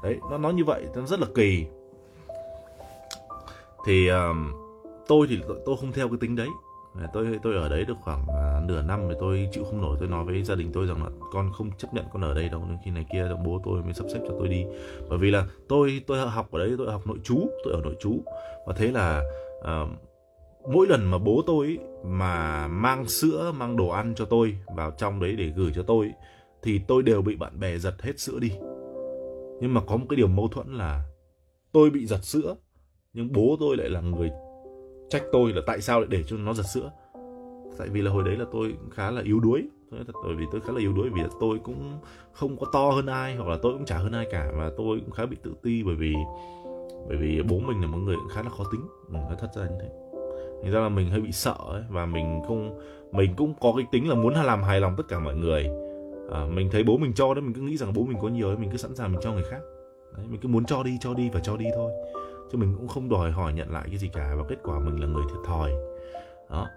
[0.03, 1.65] Đấy nó nói như vậy nó rất là kỳ
[3.85, 4.53] thì um,
[5.07, 6.47] tôi thì tôi không theo cái tính đấy.
[6.95, 9.97] Ờ, tôi tôi ở đấy được khoảng uh, nửa năm thì tôi chịu không nổi.
[9.99, 12.49] Tôi nói với gia đình tôi rằng là con không chấp nhận con ở đây
[12.49, 14.65] đâu nên khi này kia bố tôi mới sắp xếp cho tôi đi.
[15.09, 17.95] Bởi vì là tôi tôi học ở đấy tôi học nội chú tôi ở nội
[17.99, 18.23] chú
[18.67, 19.23] và thế là
[19.59, 19.89] uh,
[20.73, 24.91] mỗi lần mà bố tôi ý, mà mang sữa mang đồ ăn cho tôi vào
[24.91, 26.11] trong đấy để gửi cho tôi ý,
[26.61, 28.51] thì tôi đều bị bạn bè giật hết sữa đi.
[29.61, 31.03] Nhưng mà có một cái điều mâu thuẫn là
[31.71, 32.55] tôi bị giật sữa
[33.13, 34.31] nhưng bố tôi lại là người
[35.09, 36.91] trách tôi là tại sao lại để cho nó giật sữa.
[37.77, 39.63] Tại vì là hồi đấy là tôi khá là yếu đuối.
[40.23, 41.99] Bởi vì tôi khá là yếu đuối vì là tôi cũng
[42.31, 44.99] không có to hơn ai hoặc là tôi cũng chả hơn ai cả và tôi
[44.99, 46.13] cũng khá bị tự ti bởi vì
[47.07, 48.81] bởi vì bố mình là một người cũng khá là khó tính.
[49.07, 49.89] Ừ, nói thật ra như thế.
[50.63, 52.79] Thành ra là mình hơi bị sợ ấy, và mình không
[53.11, 55.69] mình cũng có cái tính là muốn làm hài lòng tất cả mọi người.
[56.31, 58.47] À, mình thấy bố mình cho đấy mình cứ nghĩ rằng bố mình có nhiều
[58.47, 59.61] ấy, mình cứ sẵn sàng mình cho người khác.
[60.17, 61.91] Đấy, mình cứ muốn cho đi cho đi và cho đi thôi
[62.51, 65.01] chứ mình cũng không đòi hỏi nhận lại cái gì cả và kết quả mình
[65.01, 65.71] là người thiệt thòi.
[66.49, 66.67] Đó.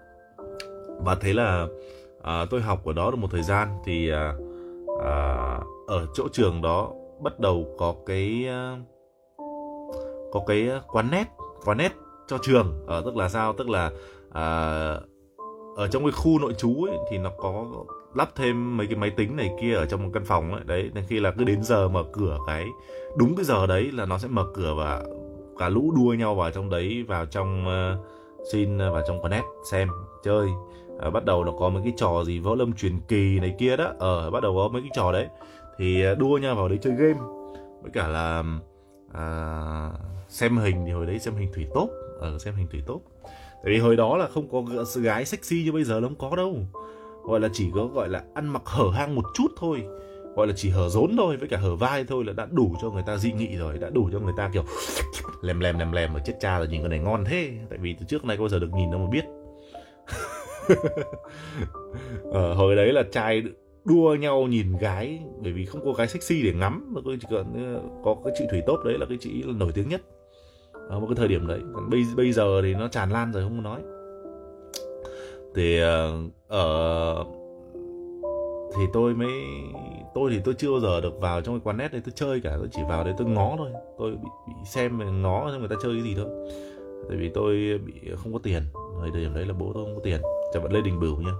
[0.99, 1.67] Và thế là
[2.21, 4.33] à, tôi học ở đó được một thời gian thì à,
[5.03, 8.77] à, ở chỗ trường đó bắt đầu có cái à,
[10.31, 11.25] có cái quán nét
[11.65, 11.91] quán nét
[12.27, 12.85] cho trường.
[12.87, 13.53] Ở tức là sao?
[13.53, 13.91] Tức là
[14.31, 14.43] à,
[15.75, 17.65] ở trong cái khu nội trú ấy, thì nó có
[18.15, 20.61] lắp thêm mấy cái máy tính này kia ở trong một căn phòng ấy.
[20.65, 22.65] Đấy nên khi là cứ đến giờ mở cửa cái
[23.17, 25.03] đúng cái giờ đấy là nó sẽ mở cửa và
[25.57, 28.05] cả lũ đua nhau vào trong đấy vào trong uh,
[28.51, 29.89] xin ờ, vào trong Connect xem
[30.23, 30.47] chơi.
[30.99, 33.77] À, bắt đầu nó có mấy cái trò gì võ lâm truyền kỳ này kia
[33.77, 33.93] đó.
[33.99, 35.27] Ở ờ, bắt đầu có mấy cái trò đấy.
[35.77, 37.19] Thì đua nhau vào đấy chơi game.
[37.81, 38.43] Với cả là
[39.13, 39.27] à,
[40.29, 41.89] xem hình thì hồi đấy xem hình thủy tốt.
[42.19, 43.01] Ở xem hình thủy tốt.
[43.63, 46.29] Tại vì hồi đó là không có sự gái sexy như bây giờ nó không
[46.29, 46.57] có đâu.
[47.23, 49.85] Gọi là chỉ có gọi là ăn mặc hở hang một chút thôi
[50.35, 52.89] gọi là chỉ hở rốn thôi với cả hở vai thôi là đã đủ cho
[52.89, 54.63] người ta dị nghị rồi đã đủ cho người ta kiểu
[55.41, 57.51] lèm lèm lèm lèm ở chết cha rồi nhìn con này ngon thế.
[57.69, 59.25] Tại vì từ trước nay có bao giờ được nhìn đâu mà biết.
[62.31, 63.43] Ờ, hồi đấy là trai
[63.85, 67.73] đua nhau nhìn gái bởi vì không có gái sexy để ngắm mà chỉ cần
[67.75, 70.01] ờ, có cái chị thủy tốt đấy là cái chị là nổi tiếng nhất.
[70.89, 71.59] Ở một cái thời điểm đấy.
[71.73, 73.81] Còn bây bây giờ thì nó tràn lan rồi không nói.
[75.55, 76.13] Thì ờ,
[76.47, 76.65] ở
[77.13, 77.25] ở
[78.77, 79.33] thì tôi mới
[80.13, 82.41] tôi thì tôi chưa bao giờ được vào trong cái quán net đấy tôi chơi
[82.43, 83.69] cả tôi chỉ vào đấy tôi ngó thôi.
[83.97, 86.25] Tôi bị, bị xem ngó xem người ta chơi cái gì thôi.
[87.09, 88.63] Tại vì tôi bị không có tiền
[89.01, 90.21] thời điểm đấy là bố tôi không có tiền.
[90.53, 91.33] Chào bạn lê đình bửu nha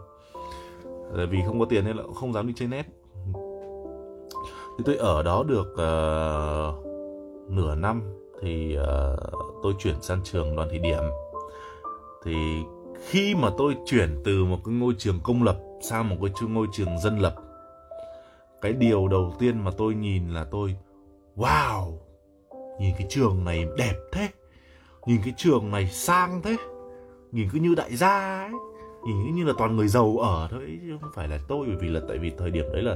[1.17, 2.85] tại vì không có tiền nên là không dám đi chơi net.
[4.77, 6.85] Thì tôi ở đó được uh,
[7.51, 8.01] nửa năm
[8.41, 9.19] thì uh,
[9.63, 11.03] tôi chuyển sang trường đoàn thị điểm
[12.25, 12.35] thì
[13.01, 16.67] khi mà tôi chuyển từ một cái ngôi trường công lập sang một cái ngôi
[16.73, 17.35] trường dân lập,
[18.61, 20.75] cái điều đầu tiên mà tôi nhìn là tôi,
[21.35, 21.93] wow!
[22.79, 24.29] Nhìn cái trường này đẹp thế,
[25.05, 26.57] nhìn cái trường này sang thế,
[27.31, 28.51] nhìn cứ như đại gia ấy,
[29.05, 31.67] nhìn cứ như là toàn người giàu ở thôi chứ không phải là tôi.
[31.67, 32.95] Bởi vì là tại vì thời điểm đấy là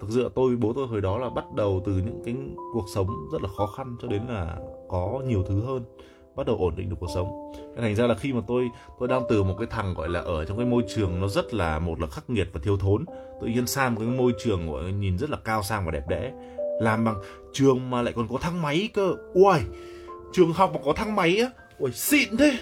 [0.00, 2.34] thực sự tôi, bố tôi hồi đó là bắt đầu từ những cái
[2.72, 4.58] cuộc sống rất là khó khăn cho đến là
[4.88, 5.84] có nhiều thứ hơn
[6.40, 7.52] bắt đầu ổn định được cuộc sống.
[7.76, 10.44] Thành ra là khi mà tôi tôi đang từ một cái thằng gọi là ở
[10.44, 13.04] trong cái môi trường nó rất là một là khắc nghiệt và thiếu thốn
[13.40, 16.08] tự nhiên sang một cái môi trường gọi nhìn rất là cao sang và đẹp
[16.08, 16.32] đẽ.
[16.80, 17.16] Làm bằng
[17.52, 19.14] trường mà lại còn có thang máy cơ.
[19.34, 19.58] Ui
[20.32, 22.58] trường học mà có thang máy á ui xịn thế.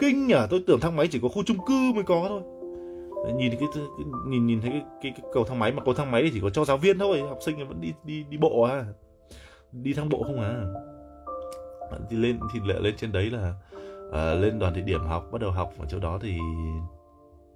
[0.00, 2.42] Kinh nhở tôi tưởng thang máy chỉ có khu chung cư mới có thôi.
[3.36, 3.84] Nhìn cái, cái
[4.26, 6.40] nhìn nhìn thấy cái, cái, cái cầu thang máy mà cầu thang máy thì chỉ
[6.40, 8.84] có cho giáo viên thôi học sinh vẫn đi đi đi bộ à.
[9.72, 10.64] Đi thang bộ không à
[12.10, 13.54] thì lên thì lệ lên trên đấy là
[14.12, 16.38] à, lên đoàn thị điểm học bắt đầu học ở chỗ đó thì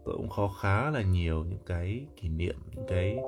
[0.04, 3.18] tôi cũng có khá là nhiều những cái kỷ niệm những cái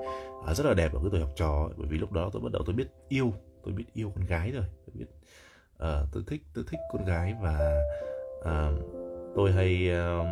[0.47, 2.53] à, rất là đẹp ở cái tuổi học trò bởi vì lúc đó tôi bắt
[2.53, 3.33] đầu tôi biết yêu
[3.64, 4.64] tôi biết yêu con gái rồi.
[4.87, 5.07] Tôi biết
[5.75, 7.83] uh, tôi thích tôi thích con gái và
[8.40, 8.75] uh,
[9.37, 10.27] tôi hay uh,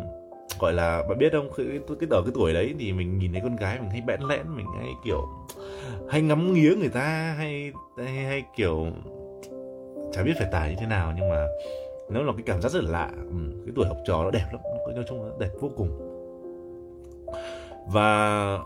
[0.59, 3.41] gọi là bạn biết không cái cái ở cái tuổi đấy thì mình nhìn thấy
[3.41, 5.27] con gái mình hay bẽn lẽn mình hay kiểu
[6.09, 8.87] hay ngắm nghía người ta hay hay, hay kiểu
[10.13, 11.47] chả biết phải tả như thế nào nhưng mà
[12.09, 13.11] nó là cái cảm giác rất là lạ.
[13.15, 14.61] Ừ, cái tuổi học trò nó đẹp lắm
[14.95, 15.89] nói chung là đẹp vô cùng.
[17.87, 18.59] Và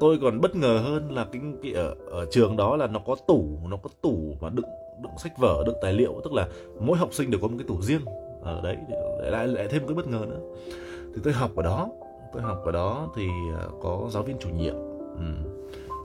[0.00, 3.16] tôi còn bất ngờ hơn là cái, cái ở, ở trường đó là nó có
[3.26, 4.66] tủ nó có tủ mà đựng
[5.02, 6.20] đựng sách vở đựng tài liệu.
[6.24, 6.48] Tức là
[6.80, 8.00] mỗi học sinh đều có một cái tủ riêng
[8.42, 8.76] ở đấy
[9.18, 10.40] lại lại thêm một cái bất ngờ nữa.
[11.14, 11.88] Thì tôi học ở đó
[12.32, 13.26] tôi học ở đó thì
[13.58, 14.74] à, có giáo viên chủ nhiệm.
[15.16, 15.24] Ừ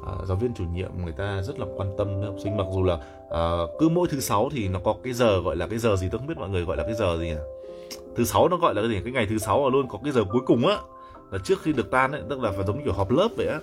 [0.04, 2.68] uh, giáo viên chủ nhiệm người ta rất là quan tâm đến học sinh mặc
[2.74, 5.80] dù là uh, cứ mỗi thứ sáu thì nó có cái giờ gọi là cái
[5.80, 7.36] giờ gì tôi không biết mọi người gọi là cái giờ gì nhỉ?
[8.16, 9.02] Thứ sáu nó gọi là cái gì?
[9.04, 10.78] Cái ngày thứ sáu luôn có cái giờ cuối cùng á.
[11.32, 13.60] Là trước khi được tan ấy tức là phải giống kiểu họp lớp vậy á.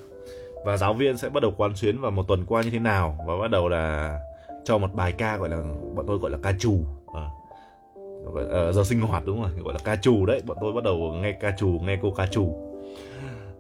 [0.64, 3.18] Và giáo viên sẽ bắt đầu quán xuyến vào một tuần qua như thế nào
[3.26, 4.18] và bắt đầu là
[4.64, 5.62] cho một bài ca gọi là
[5.94, 6.78] bọn tôi gọi là ca trù.
[7.14, 7.28] À.
[8.28, 10.42] uh, giờ sinh hoạt đúng rồi gọi là ca trù đấy.
[10.46, 12.56] Bọn tôi bắt đầu nghe ca trù nghe cô ca trù.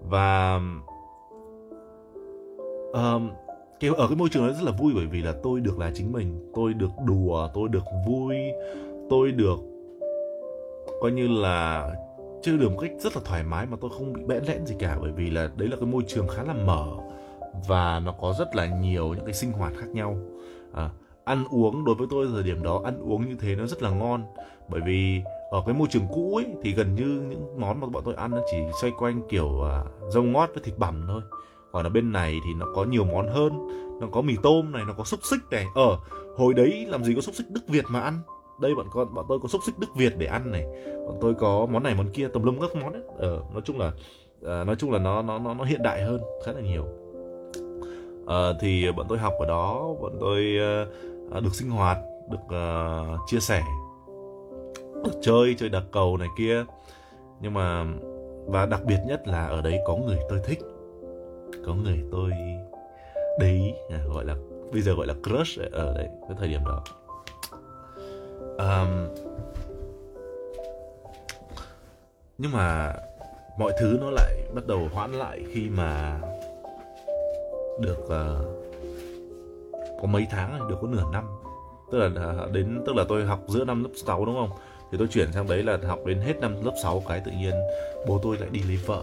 [0.08, 0.60] Và
[2.92, 3.30] um,
[3.80, 5.90] cái ở cái môi trường đó rất là vui bởi vì là tôi được là
[5.94, 6.50] chính mình.
[6.54, 8.36] Tôi được đùa tôi được vui
[9.10, 9.58] tôi được
[11.00, 11.90] coi như là
[12.42, 14.74] chơi được một cách rất là thoải mái mà tôi không bị bẽn lẽn gì
[14.78, 16.86] cả bởi vì là đấy là cái môi trường khá là mở
[17.68, 20.16] và nó có rất là nhiều những cái sinh hoạt khác nhau.
[20.72, 20.90] À,
[21.24, 23.90] ăn uống đối với tôi thời điểm đó ăn uống như thế nó rất là
[23.90, 24.24] ngon
[24.68, 28.02] bởi vì ở cái môi trường cũ ấy thì gần như những món mà bọn
[28.04, 31.22] tôi ăn nó chỉ xoay quanh kiểu uh, rau ngót với thịt bằm thôi
[31.72, 33.68] còn ở bên này thì nó có nhiều món hơn.
[34.00, 35.66] Nó có mì tôm này nó có xúc xích này.
[35.74, 35.98] Ở ờ,
[36.36, 38.20] hồi đấy làm gì có xúc xích đức việt mà ăn?
[38.60, 40.66] Đây bọn con bọn tôi có xúc xích đức việt để ăn này.
[41.06, 43.02] Bọn tôi có món này món kia tùm lum các món ấy.
[43.18, 43.92] Ờ, nói chung là
[44.46, 46.84] à, nói chung là nó nó nó nó hiện đại hơn khá là nhiều.
[48.26, 50.58] À, thì bọn tôi học ở đó bọn tôi
[51.30, 51.98] à, được sinh hoạt
[52.30, 53.62] được à, chia sẻ
[55.04, 56.64] được chơi chơi đặc cầu này kia.
[57.40, 57.84] Nhưng mà
[58.46, 60.58] và đặc biệt nhất là ở đấy có người tôi thích
[61.66, 62.30] có người tôi
[63.38, 64.36] đấy à, gọi là
[64.72, 66.84] bây giờ gọi là crush ở đấy cái thời điểm đó.
[68.58, 69.08] Um,
[72.38, 72.94] nhưng mà
[73.58, 76.20] mọi thứ nó lại bắt đầu hoãn lại khi mà
[77.80, 78.60] được uh,
[80.00, 81.24] có mấy tháng được có nửa năm.
[81.92, 84.58] Tức là à, đến tức là tôi học giữa năm lớp 6 đúng không?
[84.92, 87.54] Thì tôi chuyển sang đấy là học đến hết năm lớp 6 cái tự nhiên
[88.06, 89.02] bố tôi lại đi lấy vợ.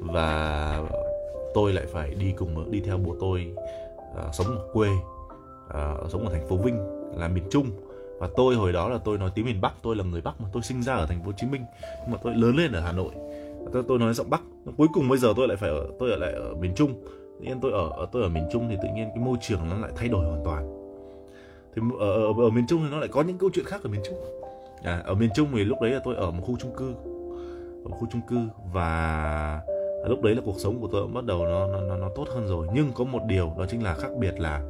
[0.00, 0.80] Và
[1.54, 3.54] tôi lại phải đi cùng đi theo bố tôi
[4.12, 4.88] uh, sống ở quê
[5.68, 6.78] uh, sống ở thành phố Vinh
[7.16, 7.66] là miền Trung.
[8.18, 10.48] Và tôi hồi đó là tôi nói tiếng miền Bắc tôi là người Bắc mà
[10.52, 11.64] tôi sinh ra ở thành phố Hồ Chí Minh
[12.02, 13.12] nhưng mà tôi lớn lên ở Hà Nội.
[13.72, 14.42] Tôi, tôi nói giọng Bắc
[14.76, 16.94] cuối cùng bây giờ tôi lại phải ở tôi ở lại ở miền Trung.
[17.38, 19.78] Tự nhiên tôi ở tôi ở miền Trung thì tự nhiên cái môi trường nó
[19.78, 20.90] lại thay đổi hoàn toàn.
[21.74, 23.88] Thì ở, ở, ở miền Trung thì nó lại có những câu chuyện khác ở
[23.88, 24.16] miền Trung.
[24.82, 26.94] À, ở miền Trung thì lúc đấy là tôi ở một khu chung cư
[27.84, 28.36] ở một khu chung cư
[28.72, 29.60] và
[30.04, 32.46] À, lúc đấy là cuộc sống của tôi bắt đầu nó, nó nó tốt hơn
[32.46, 32.66] rồi.
[32.74, 34.62] Nhưng có một điều đó chính là khác biệt là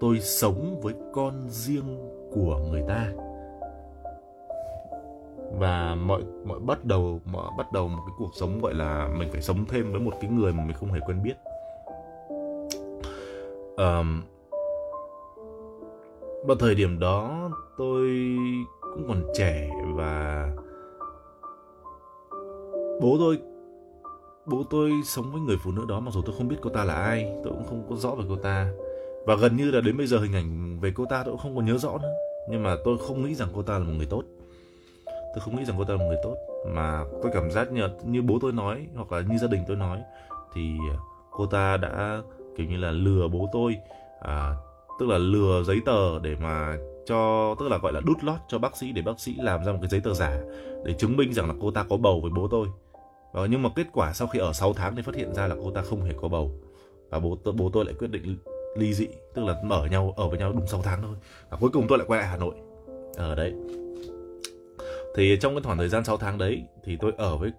[0.00, 1.98] tôi sống với con riêng
[2.32, 3.12] của người ta.
[5.58, 9.28] Và mọi mọi bắt đầu mọi bắt đầu một cái cuộc sống gọi là mình
[9.32, 11.36] phải sống thêm với một cái người mà mình không hề quen biết.
[13.76, 14.22] Um,
[16.46, 18.08] vào thời điểm đó tôi
[18.80, 20.46] cũng còn trẻ và
[23.00, 23.38] bố tôi
[24.46, 26.84] bố tôi sống với người phụ nữ đó mặc dù tôi không biết cô ta
[26.84, 28.72] là ai tôi cũng không có rõ về cô ta.
[29.26, 31.56] Và gần như là đến bây giờ hình ảnh về cô ta tôi cũng không
[31.56, 32.12] còn nhớ rõ nữa.
[32.50, 34.22] Nhưng mà tôi không nghĩ rằng cô ta là một người tốt.
[35.06, 36.36] Tôi không nghĩ rằng cô ta là một người tốt.
[36.66, 39.76] Mà tôi cảm giác như như bố tôi nói hoặc là như gia đình tôi
[39.76, 40.02] nói
[40.54, 40.76] thì
[41.30, 42.22] cô ta đã
[42.56, 43.76] kiểu như là lừa bố tôi
[44.20, 44.54] à,
[45.00, 48.58] tức là lừa giấy tờ để mà cho tức là gọi là đút lót cho
[48.58, 50.40] bác sĩ để bác sĩ làm ra một cái giấy tờ giả
[50.84, 52.66] để chứng minh rằng là cô ta có bầu với bố tôi
[53.36, 55.56] và nhưng mà kết quả sau khi ở 6 tháng thì phát hiện ra là
[55.62, 56.50] cô ta không hề có bầu.
[57.10, 58.36] Và bố tôi bố tôi lại quyết định
[58.76, 61.16] ly dị tức là mở nhau ở với nhau đúng 6 tháng thôi.
[61.50, 62.54] Và cuối cùng tôi lại quay lại Hà Nội.
[63.16, 63.54] Ở đấy.
[65.16, 67.52] Thì trong cái khoảng thời gian 6 tháng đấy thì tôi ở với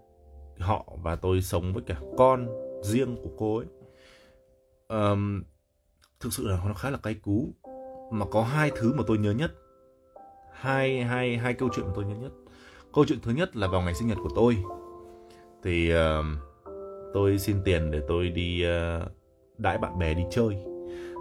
[0.60, 2.48] họ và tôi sống với cả con
[2.84, 3.68] riêng của cô ấy.
[4.88, 5.44] Um,
[6.20, 7.50] thực sự là nó khá là cay cú.
[8.12, 9.52] Mà có hai thứ mà tôi nhớ nhất.
[10.52, 12.32] Hai hai hai câu chuyện mà tôi nhớ nhất.
[12.94, 14.58] Câu chuyện thứ nhất là vào ngày sinh nhật của tôi
[15.64, 16.26] thì uh,
[17.14, 19.12] tôi xin tiền để tôi đi uh,
[19.58, 20.56] đãi bạn bè đi chơi.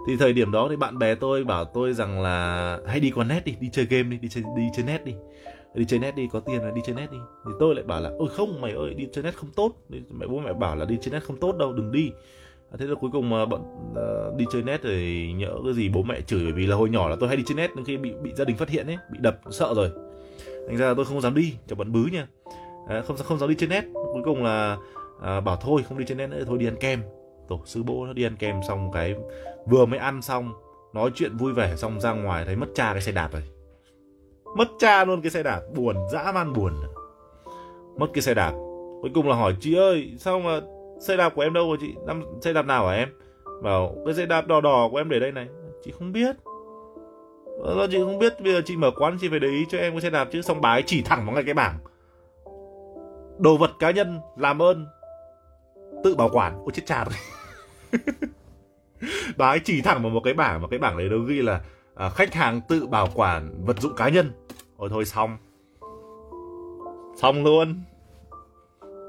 [0.07, 3.25] Thì thời điểm đó thì bạn bè tôi bảo tôi rằng là hãy đi qua
[3.25, 5.13] net đi đi chơi game đi đi chơi đi chơi net đi.
[5.75, 7.17] Đi chơi net đi có tiền là đi chơi net đi.
[7.45, 9.71] Thì tôi lại bảo là ôi không mày ơi đi chơi net không tốt.
[9.89, 12.11] Mẹ bố mẹ bảo là đi chơi net không tốt đâu đừng đi.
[12.71, 15.89] À, thế là cuối cùng mà bọn uh, đi chơi net thì nhỡ cái gì
[15.89, 17.85] bố mẹ chửi bởi vì là hồi nhỏ là tôi hay đi chơi net nhưng
[17.85, 19.89] khi bị bị gia đình phát hiện ấy bị đập sợ rồi.
[20.67, 22.27] Thành ra là tôi không dám đi cho bọn bứ nha
[22.89, 23.83] à, không không dám đi trên net.
[23.93, 24.77] Cuối cùng là
[25.21, 27.01] à, bảo thôi không đi trên net nữa thôi đi ăn kem.
[27.47, 29.15] Tổ sư bố nó đi ăn kem xong cái
[29.65, 30.53] vừa mới ăn xong
[30.93, 33.43] nói chuyện vui vẻ xong ra ngoài thấy mất cha cái xe đạp rồi.
[34.57, 36.73] Mất cha luôn cái xe đạp buồn dã man buồn.
[37.97, 38.51] Mất cái xe đạp.
[39.01, 40.59] Cuối cùng là hỏi chị ơi sao mà
[40.99, 41.95] xe đạp của em đâu rồi chị?
[42.05, 43.09] Năm xe đạp nào hả em?
[43.63, 45.47] Bảo cái xe đạp đỏ đỏ của em để đây này.
[45.83, 46.35] Chị không biết.
[47.63, 49.77] Ờ, do chị không biết bây giờ chị mở quán chị phải để ý cho
[49.77, 50.41] em cái xe đạp chứ.
[50.41, 51.79] Xong bà ấy chỉ thẳng vào ngay cái bảng
[53.39, 54.85] đồ vật cá nhân làm ơn
[56.03, 56.59] tự bảo quản.
[56.63, 57.15] Ôi chết cha rồi.
[59.37, 61.61] Bà ấy chỉ thẳng vào một cái bảng mà cái bảng đấy nó ghi là
[61.95, 64.31] à, khách hàng tự bảo quản vật dụng cá nhân.
[64.77, 65.37] Ôi thôi xong.
[67.21, 67.81] Xong luôn.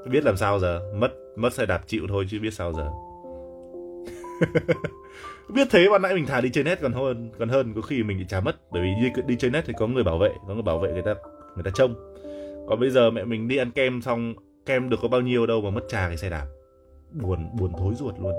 [0.09, 0.93] Biết làm sao giờ.
[0.95, 2.89] Mất mất xe đạp chịu thôi chứ biết sao giờ.
[5.53, 7.73] Biết thế ban nãy mình thả đi chơi net còn hơn còn hơn.
[7.75, 8.71] Có khi mình bị trả mất.
[8.71, 10.91] Bởi vì đi, đi chơi net thì có người bảo vệ có người bảo vệ
[10.91, 11.15] người ta
[11.55, 12.08] người ta trông
[12.69, 14.33] còn bây giờ mẹ mình đi ăn kem xong
[14.65, 16.45] kem được có bao nhiêu đâu mà mất trà cái xe đạp.
[17.11, 18.33] Buồn buồn thối ruột luôn.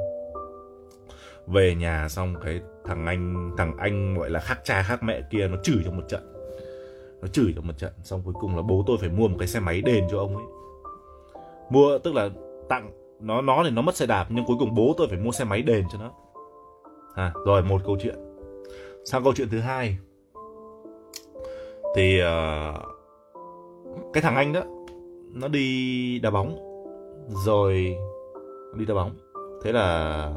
[1.46, 5.48] Về nhà xong cái thằng anh thằng anh gọi là khác cha khác mẹ kia
[5.48, 6.32] nó chửi trong một trận.
[7.22, 9.48] Nó chửi trong một trận xong cuối cùng là bố tôi phải mua một cái
[9.48, 10.46] xe máy đền cho ông ấy.
[11.70, 12.30] Mua tức là
[12.68, 12.90] tặng
[13.20, 15.44] nó nó thì nó mất xe đạp nhưng cuối cùng bố tôi phải mua xe
[15.44, 16.12] máy đền cho nó.
[17.14, 18.16] À, rồi một câu chuyện.
[19.04, 19.98] Sang câu chuyện thứ hai.
[21.96, 22.99] Thì uh,
[24.12, 24.62] cái thằng anh đó
[25.34, 26.56] nó đi đá bóng.
[27.46, 27.96] Rồi
[28.74, 29.10] đi đá bóng.
[29.62, 30.32] Thế là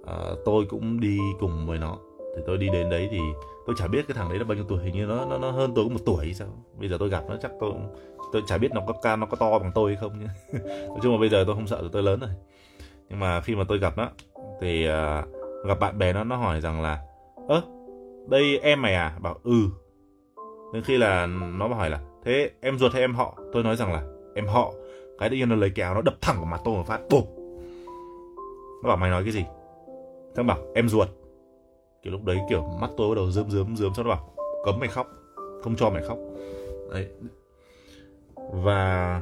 [0.00, 1.98] uh, tôi cũng đi cùng với nó.
[2.36, 3.18] Thì tôi đi đến đấy thì
[3.66, 5.50] tôi chả biết cái thằng đấy là bao nhiêu tuổi hình như nó nó, nó
[5.50, 6.48] hơn tôi có một tuổi hay sao.
[6.78, 7.72] Bây giờ tôi gặp nó chắc tôi
[8.32, 10.26] tôi chả biết nó có ca nó có to bằng tôi hay không nhé.
[10.88, 12.30] Nói chung là bây giờ tôi không sợ tôi lớn rồi.
[13.08, 14.08] Nhưng mà khi mà tôi gặp nó
[14.60, 15.24] thì uh,
[15.66, 17.02] gặp bạn bè nó nó hỏi rằng là
[17.48, 17.62] ơ
[18.28, 19.18] đây em mày à?
[19.20, 19.54] Bảo ừ.
[20.72, 23.38] Đến khi là nó hỏi là thế em ruột hay em họ?
[23.52, 24.02] Tôi nói rằng là
[24.34, 24.72] em họ.
[25.18, 27.24] Cái tự nhiên nó lấy kéo nó đập thẳng vào mặt tôi một phát bụp
[28.84, 29.44] nó bảo mày nói cái gì?
[30.34, 31.08] Thằng bảo, em ruột.
[32.02, 34.34] Kiểu lúc đấy kiểu mắt tôi bắt đầu rơm rớm rớm sau đó bảo,
[34.64, 35.06] cấm mày khóc,
[35.62, 36.18] không cho mày khóc.
[36.92, 37.08] Đấy.
[38.52, 39.20] Và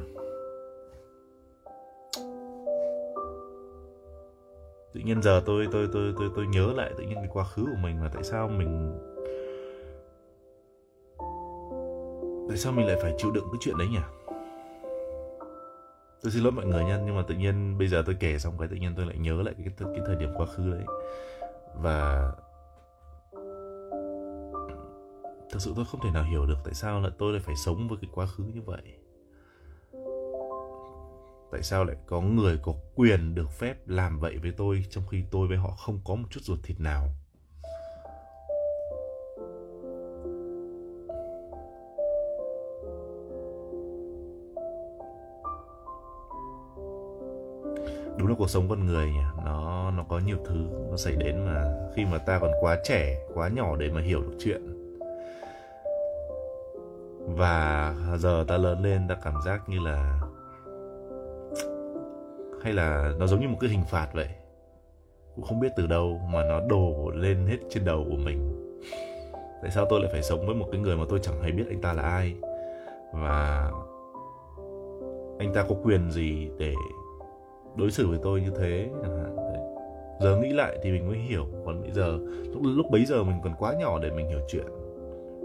[4.93, 7.63] tự nhiên giờ tôi tôi tôi tôi tôi nhớ lại tự nhiên cái quá khứ
[7.65, 8.99] của mình là tại sao mình
[12.47, 13.99] tại sao mình lại phải chịu đựng cái chuyện đấy nhỉ?
[16.23, 18.57] Tôi xin lỗi mọi người nha nhưng mà tự nhiên bây giờ tôi kể xong
[18.59, 20.83] cái tự nhiên tôi lại nhớ lại cái cái, thời điểm quá khứ đấy.
[21.75, 22.31] Và
[25.51, 27.87] thực sự tôi không thể nào hiểu được tại sao lại tôi lại phải sống
[27.87, 28.81] với cái quá khứ như vậy.
[31.51, 35.23] Tại sao lại có người có quyền được phép làm vậy với tôi trong khi
[35.31, 37.09] tôi với họ không có một chút ruột thịt nào?
[48.43, 49.23] Cuộc sống con người nhỉ?
[49.45, 50.55] Nó nó có nhiều thứ,
[50.91, 54.21] nó xảy đến mà khi mà ta còn quá trẻ, quá nhỏ để mà hiểu
[54.21, 54.61] được chuyện.
[57.27, 60.21] Và giờ ta lớn lên, ta cảm giác như là,
[62.63, 64.27] hay là nó giống như một cái hình phạt vậy.
[65.35, 68.69] Cũng không biết từ đâu mà nó đổ lên hết trên đầu của mình.
[69.61, 71.65] Tại sao tôi lại phải sống với một cái người mà tôi chẳng hề biết
[71.69, 72.35] anh ta là ai?
[73.13, 73.71] Và
[75.39, 76.73] anh ta có quyền gì để
[77.75, 79.33] đối xử với tôi như thế chẳng hạn
[80.23, 82.19] giờ nghĩ lại thì mình mới hiểu còn bây giờ
[82.53, 84.65] lúc lúc bấy giờ mình còn quá nhỏ để mình hiểu chuyện.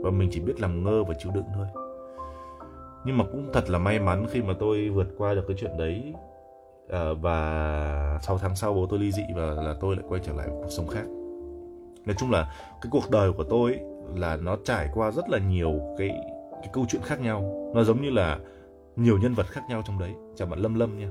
[0.03, 1.67] Và mình chỉ biết làm ngơ và chịu đựng thôi.
[3.05, 5.77] Nhưng mà cũng thật là may mắn khi mà tôi vượt qua được cái chuyện
[5.79, 6.15] đấy.
[6.89, 10.33] À, và 6 tháng sau bố tôi ly dị và là tôi lại quay trở
[10.33, 11.05] lại cuộc sống khác.
[12.07, 13.81] Nói chung là cái cuộc đời của tôi ấy,
[14.17, 16.09] là nó trải qua rất là nhiều cái
[16.53, 17.71] cái câu chuyện khác nhau.
[17.75, 18.39] Nó giống như là
[18.97, 20.11] nhiều nhân vật khác nhau trong đấy.
[20.37, 21.09] Chào bạn lâm lâm nha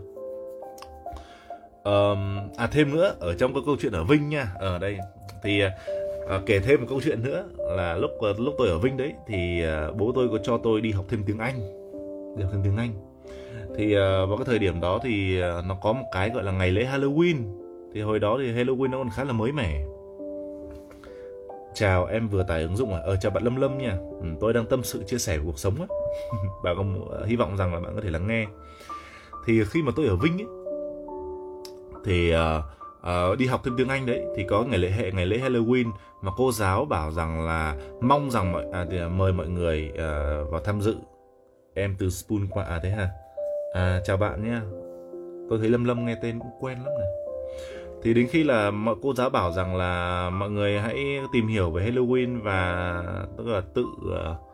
[1.87, 4.97] um, à thêm nữa ở trong cái câu chuyện ở vinh nha ở đây
[5.43, 8.97] thì uh, kể thêm một câu chuyện nữa là lúc ờ, lúc tôi ở vinh
[8.97, 11.77] đấy thì uh, bố tôi có cho tôi đi học thêm tiếng anh
[12.37, 12.93] đi học thêm tiếng anh.
[13.77, 16.51] Thì uh, vào cái thời điểm đó thì uh, nó có một cái gọi là
[16.51, 17.35] ngày lễ Halloween.
[17.93, 19.83] Thì hồi đó thì Halloween nó còn khá là mới mẻ.
[21.73, 22.99] Chào em vừa tải ứng dụng à?
[23.03, 23.97] Ờ chào bạn Lâm Lâm nha.
[24.21, 25.87] Ừ, tôi đang tâm sự chia sẻ cuộc sống á.
[26.63, 26.83] Bạn có
[27.25, 28.45] hy vọng rằng là bạn có thể lắng nghe.
[29.45, 30.56] Thì khi mà tôi ở Vinh ấy
[32.07, 32.63] thì uh,
[32.99, 35.91] uh, đi học thêm tiếng Anh đấy thì có ngày lễ hệ ngày lễ Halloween
[36.21, 39.91] mà cô giáo bảo rằng là mong rằng mọi à, thì, uh, mời mọi người
[39.93, 40.95] uh, vào tham dự.
[41.73, 43.09] Em từ Spoon qua à thế hả?
[43.73, 44.59] À chào bạn nhé.
[45.49, 47.07] Tôi thấy Lâm Lâm nghe tên cũng quen lắm này.
[48.03, 51.71] Thì đến khi là mọi cô giáo bảo rằng là mọi người hãy tìm hiểu
[51.71, 53.03] về Halloween và
[53.37, 54.46] tức là tự uh,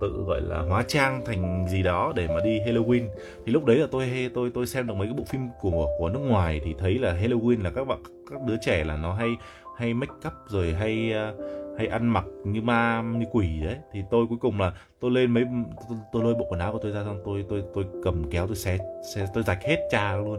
[0.00, 3.08] tự gọi là hóa trang thành gì đó để mà đi Halloween.
[3.46, 6.08] Thì lúc đấy là tôi tôi tôi xem được mấy cái bộ phim của của
[6.08, 7.98] nước ngoài thì thấy là Halloween là các bạn
[8.30, 9.28] các đứa trẻ là nó hay
[9.76, 11.34] hay make up rồi hay ờ,
[11.78, 13.76] hay ăn mặc như ma như quỷ đấy.
[13.92, 15.44] Thì tôi cuối cùng là tôi lên mấy
[15.88, 18.46] tôi, tôi lôi bộ quần áo của tôi ra xong tôi tôi tôi cầm kéo
[18.46, 18.78] tôi xé,
[19.14, 20.38] xé tôi rạch hết cha luôn.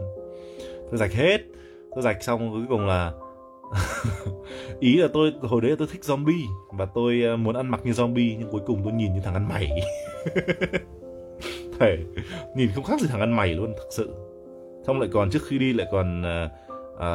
[0.90, 1.38] Tôi rạch hết.
[1.94, 3.12] Tôi rạch xong cuối cùng là
[4.80, 7.80] ý là tôi hồi đấy là tôi thích zombie và tôi ờ, muốn ăn mặc
[7.84, 9.70] như zombie nhưng cuối cùng tôi nhìn như thằng ăn mày.
[11.80, 11.98] Thể
[12.54, 14.14] nhìn không khác gì thằng ăn mày luôn thực sự.
[14.86, 16.50] Xong lại còn trước khi đi lại còn uh,
[17.00, 17.10] à,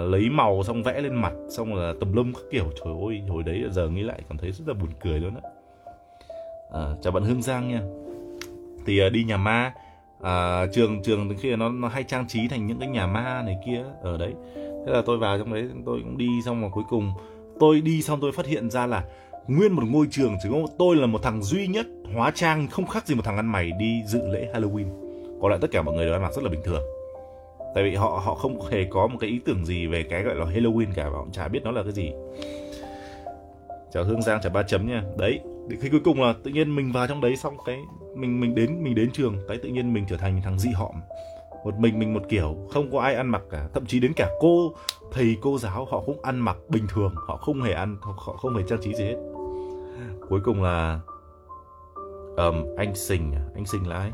[0.00, 2.64] lấy màu xong vẽ lên mặt xong là tùm lum các kiểu.
[2.84, 5.50] Trời ơi hồi đấy giờ nghĩ lại cảm thấy rất là buồn cười luôn á.
[6.72, 7.82] À, chào bạn Hương Giang nha.
[8.86, 9.72] Thì à, đi nhà ma
[10.22, 13.56] à, trường trường khi nó nó hay trang trí thành những cái nhà ma này
[13.66, 14.32] kia ở đấy.
[14.54, 17.12] Thế là tôi vào trong đấy tôi cũng đi xong mà cuối cùng.
[17.60, 19.04] Tôi đi xong tôi phát hiện ra là
[19.48, 22.86] nguyên một ngôi trường chỉ có tôi là một thằng duy nhất hóa trang không
[22.86, 24.86] khác gì một thằng ăn mày đi dự lễ Halloween.
[25.42, 26.82] Còn lại tất cả mọi người đều ăn mặc rất là bình thường.
[27.74, 30.34] Tại vì họ họ không hề có một cái ý tưởng gì về cái gọi
[30.34, 32.12] là Halloween cả và họ chả biết nó là cái gì.
[33.92, 35.02] Chào Hương Giang chào ba chấm nha.
[35.18, 35.40] Đấy
[35.80, 37.80] khi cuối cùng là tự nhiên mình vào trong đấy xong cái
[38.14, 40.94] mình mình đến mình đến trường cái tự nhiên mình trở thành thằng dị họm
[41.64, 43.68] một mình mình một kiểu không có ai ăn mặc cả.
[43.74, 44.74] Thậm chí đến cả cô
[45.12, 48.56] thầy cô giáo họ cũng ăn mặc bình thường họ không hề ăn họ không
[48.56, 49.16] hề trang trí gì hết.
[50.28, 51.00] Cuối cùng là
[52.36, 54.10] um, anh sình à, anh sình là ai?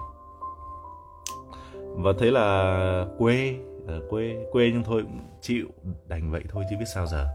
[1.74, 5.66] Và thế là quê ở quê quê nhưng thôi cũng chịu
[6.06, 7.26] đành vậy thôi chứ biết sao giờ.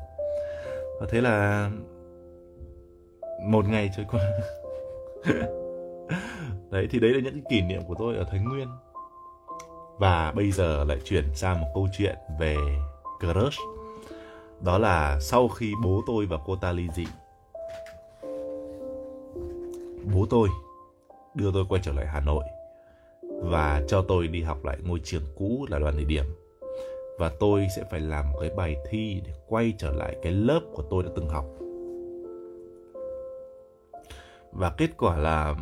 [0.99, 1.69] Và thế là
[3.41, 4.21] một ngày trôi qua.
[6.71, 8.67] Đấy, thì đấy là những cái kỷ niệm của tôi ở thái nguyên.
[9.97, 12.57] Và bây giờ lại chuyển sang một câu chuyện về
[13.19, 13.59] crush.
[14.59, 17.05] Đó là sau khi bố tôi và cô ta ly dị,
[20.13, 20.49] bố tôi
[21.35, 22.43] đưa tôi quay trở lại hà nội
[23.41, 26.25] và cho tôi đi học lại ngôi trường cũ là đoàn địa điểm.
[27.19, 30.61] Và tôi sẽ phải làm một cái bài thi để quay trở lại cái lớp
[30.73, 31.45] của tôi đã từng học
[34.51, 35.55] và kết quả là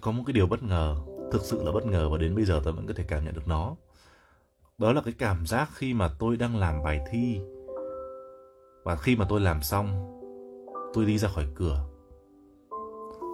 [0.00, 0.96] có một cái điều bất ngờ,
[1.32, 3.34] thực sự là bất ngờ và đến bây giờ tôi vẫn có thể cảm nhận
[3.34, 3.76] được nó.
[4.78, 7.40] Đó là cái cảm giác khi mà tôi đang làm bài thi
[8.84, 10.18] và khi mà tôi làm xong,
[10.94, 11.84] tôi đi ra khỏi cửa.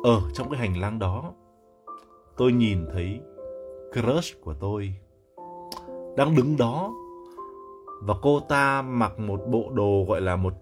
[0.04, 1.32] Ở trong cái hành lang đó,
[2.36, 3.20] tôi nhìn thấy
[3.92, 4.94] crush của tôi
[6.16, 6.92] đang đứng đó
[8.02, 10.52] và cô ta mặc một bộ đồ gọi là một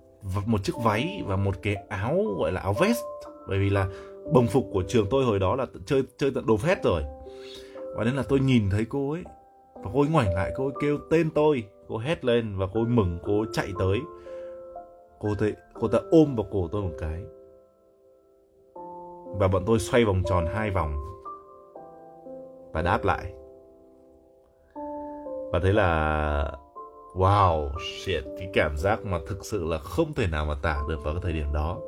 [0.46, 3.04] một chiếc váy và một cái áo gọi là áo vest
[3.48, 3.88] bởi vì là
[4.34, 7.02] đồng phục của trường tôi hồi đó là chơi chơi tận đồ phét rồi.
[7.96, 9.22] Và nên là tôi nhìn thấy cô ấy
[9.74, 11.64] và cô ấy ngoảnh lại cô ấy kêu tên tôi.
[11.88, 13.98] Cô hét lên và cô ấy mừng cô ấy chạy tới.
[15.18, 17.22] Cô ấy, cô ta ôm vào cổ tôi một cái.
[19.38, 20.94] Và bọn tôi xoay vòng tròn hai vòng
[22.72, 23.32] và đáp lại.
[25.52, 26.52] Và thế là
[27.14, 31.04] wow shit cái cảm giác mà thực sự là không thể nào mà tả được
[31.04, 31.78] vào cái thời điểm đó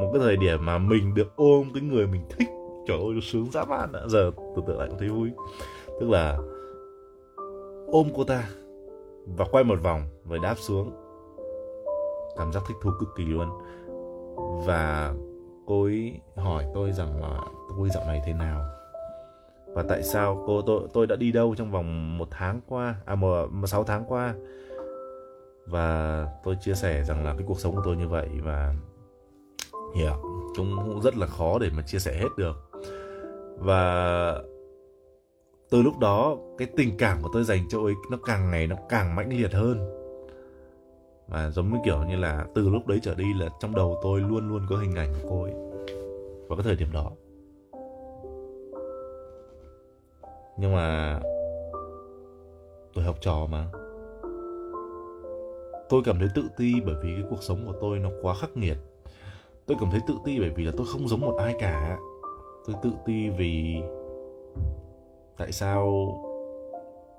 [0.00, 2.48] một cái thời điểm mà mình được ôm cái người mình thích.
[2.86, 5.30] Trời ơi sướng dã man đã giờ tưởng tượng lại cũng thấy vui.
[6.00, 6.38] Tức là
[7.92, 8.48] ôm cô ta
[9.36, 10.90] và quay một vòng và đáp xuống.
[12.36, 13.48] Cảm giác thích thú cực kỳ luôn.
[14.66, 15.14] Và
[15.66, 18.64] cô ấy hỏi tôi rằng là tôi dạo này thế nào?
[19.74, 22.94] Và tại sao cô tôi tôi đã đi đâu trong vòng một tháng qua?
[23.04, 24.34] À một, một sáu tháng qua?
[25.66, 28.74] Và tôi chia sẻ rằng là cái cuộc sống của tôi như vậy và
[29.94, 30.16] yeah,
[30.56, 32.56] cũng rất là khó để mà chia sẻ hết được.
[33.58, 34.42] Và
[35.70, 38.76] từ lúc đó cái tình cảm của tôi dành cho ấy nó càng ngày nó
[38.88, 39.94] càng mãnh liệt hơn.
[41.28, 44.20] Và giống như kiểu như là từ lúc đấy trở đi là trong đầu tôi
[44.20, 45.52] luôn luôn có hình ảnh của cô ấy.
[46.48, 47.10] Vào cái thời điểm đó.
[50.56, 51.20] Nhưng mà
[52.94, 53.66] tôi học trò mà.
[55.88, 58.56] Tôi cảm thấy tự ti bởi vì cái cuộc sống của tôi nó quá khắc
[58.56, 58.76] nghiệt
[59.68, 61.98] tôi cảm thấy tự ti bởi vì là tôi không giống một ai cả.
[62.66, 63.82] Tôi tự ti vì
[65.36, 65.84] tại sao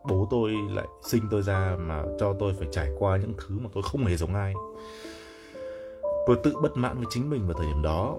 [0.09, 3.69] bố tôi lại sinh tôi ra mà cho tôi phải trải qua những thứ mà
[3.73, 4.53] tôi không hề giống ai.
[6.27, 8.17] Tôi tự bất mãn với chính mình vào thời điểm đó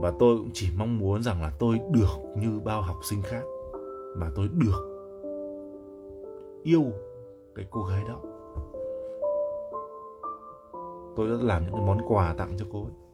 [0.00, 3.42] và tôi cũng chỉ mong muốn rằng là tôi được như bao học sinh khác
[4.16, 4.88] mà tôi được
[6.62, 6.84] yêu
[7.54, 8.20] cái cô gái đó.
[11.16, 13.07] Tôi đã làm những cái món quà tặng cho cô ấy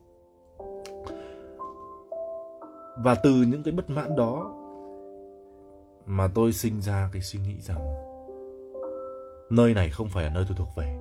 [2.97, 4.55] và từ những cái bất mãn đó
[6.07, 7.79] mà tôi sinh ra cái suy nghĩ rằng
[9.51, 10.99] nơi này không phải là nơi tôi thuộc về.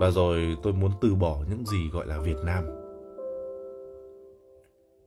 [0.00, 2.64] Và rồi tôi muốn từ bỏ những gì gọi là việt nam.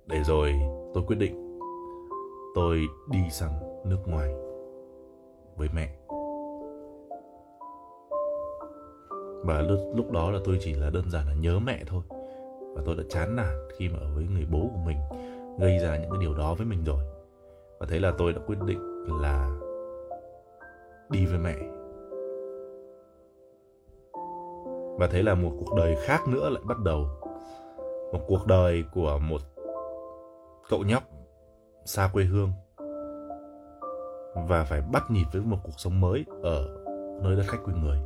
[0.05, 0.53] Để rồi
[0.93, 1.59] tôi quyết định
[2.55, 3.51] tôi đi sang
[3.85, 4.33] nước ngoài
[5.57, 5.97] với mẹ.
[9.45, 12.01] Và lúc, lúc đó là tôi chỉ là đơn giản là nhớ mẹ thôi
[12.77, 14.97] và tôi đã chán nản khi mà ở với người bố của mình,
[15.59, 17.03] gây ra những cái điều đó với mình rồi.
[17.79, 18.79] Và thế là tôi đã quyết định
[19.21, 19.59] là
[21.09, 21.55] đi với mẹ.
[24.99, 27.07] Và thế là một cuộc đời khác nữa lại bắt đầu.
[28.13, 29.41] Một cuộc đời của một
[30.69, 31.03] cậu nhóc
[31.85, 32.51] xa quê hương.
[34.47, 36.67] Và phải bắt nhịp với một cuộc sống mới ở
[37.23, 37.97] nơi đất khách quê người.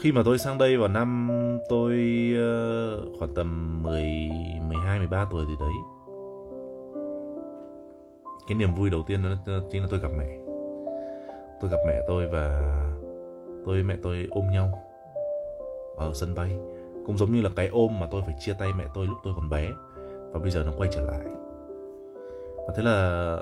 [0.00, 1.30] Khi mà tôi sang đây vào năm
[1.68, 1.92] tôi
[2.34, 4.02] uh, khoảng tầm 10
[4.68, 5.72] 12 13 tuổi thì đấy.
[8.48, 10.38] Cái niềm vui đầu tiên đó chính là tôi gặp mẹ.
[11.60, 12.74] Tôi gặp mẹ tôi và
[13.66, 14.84] tôi mẹ tôi ôm nhau
[15.96, 16.58] ở sân bay.
[17.06, 19.34] Cũng giống như là cái ôm mà tôi phải chia tay mẹ tôi lúc tôi
[19.36, 19.70] còn bé
[20.32, 21.20] và bây giờ nó quay trở lại.
[22.56, 23.36] Và thế là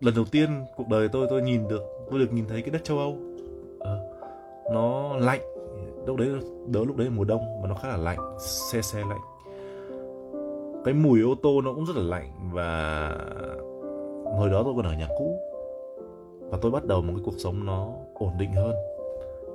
[0.00, 2.84] lần đầu tiên cuộc đời tôi tôi nhìn được tôi được nhìn thấy cái đất
[2.84, 3.16] châu Âu.
[4.72, 5.40] Nó lạnh.
[6.06, 6.28] Lúc đấy
[6.66, 9.20] đỡ lúc đấy là mùa đông và nó khá là lạnh xe xe lạnh.
[10.84, 13.08] Cái mùi ô tô nó cũng rất là lạnh và
[14.36, 15.38] hồi đó tôi còn ở nhà cũ.
[16.50, 18.74] Và tôi bắt đầu một cái cuộc sống nó ổn định hơn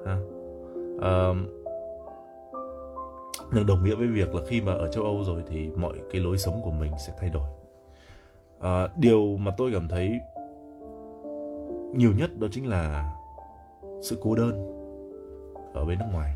[0.05, 0.17] ha.
[0.95, 1.37] Uh,
[3.67, 6.37] đồng nghĩa với việc là khi mà ở châu Âu rồi thì mọi cái lối
[6.37, 7.47] sống của mình sẽ thay đổi.
[8.59, 10.19] À, điều mà tôi cảm thấy
[11.95, 13.13] nhiều nhất đó chính là
[14.01, 14.70] sự cô đơn
[15.73, 16.35] ở bên nước ngoài.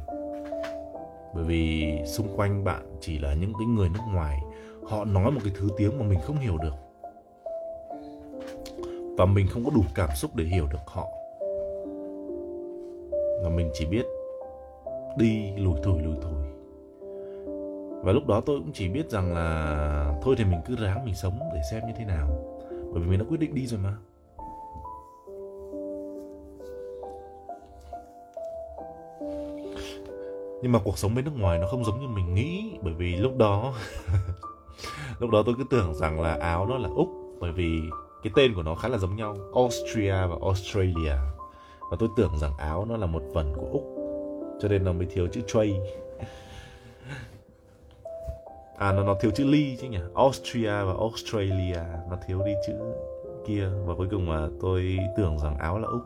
[1.34, 4.40] Bởi vì xung quanh bạn chỉ là những cái người nước ngoài,
[4.84, 6.76] họ nói một cái thứ tiếng mà mình không hiểu được.
[9.18, 11.08] Và mình không có đủ cảm xúc để hiểu được họ.
[13.44, 14.06] Và mình chỉ biết
[15.18, 16.46] đi lùi thủi lùi thủi.
[18.04, 21.16] Và lúc đó tôi cũng chỉ biết rằng là thôi thì mình cứ ráng mình
[21.16, 22.28] sống để xem như thế nào.
[22.70, 23.96] Bởi vì mình đã quyết định đi rồi mà.
[30.66, 33.16] Nhưng mà cuộc sống bên nước ngoài nó không giống như mình nghĩ, bởi vì
[33.16, 33.74] lúc đó
[35.20, 37.10] lúc đó tôi cứ tưởng rằng là áo nó là úc,
[37.40, 37.82] bởi vì
[38.24, 41.16] cái tên của nó khá là giống nhau, Austria và Australia.
[41.92, 43.84] Và tôi tưởng rằng áo nó là một phần của úc,
[44.62, 45.80] cho nên nó mới thiếu chữ Tray.
[48.78, 50.00] À nó nó thiếu chữ ly chứ nhỉ?
[50.16, 52.74] Austria và Australia, nó thiếu đi chữ
[53.48, 53.70] kia.
[53.86, 56.02] Và cuối cùng mà tôi tưởng rằng áo là úc.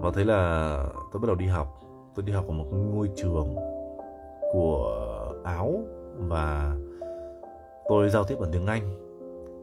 [0.00, 0.78] Và thế là
[1.12, 1.83] tôi bắt đầu đi học
[2.14, 3.56] tôi đi học ở một ngôi trường
[4.52, 5.04] của
[5.44, 5.80] áo
[6.16, 6.76] và
[7.88, 8.82] tôi giao tiếp bằng tiếng anh.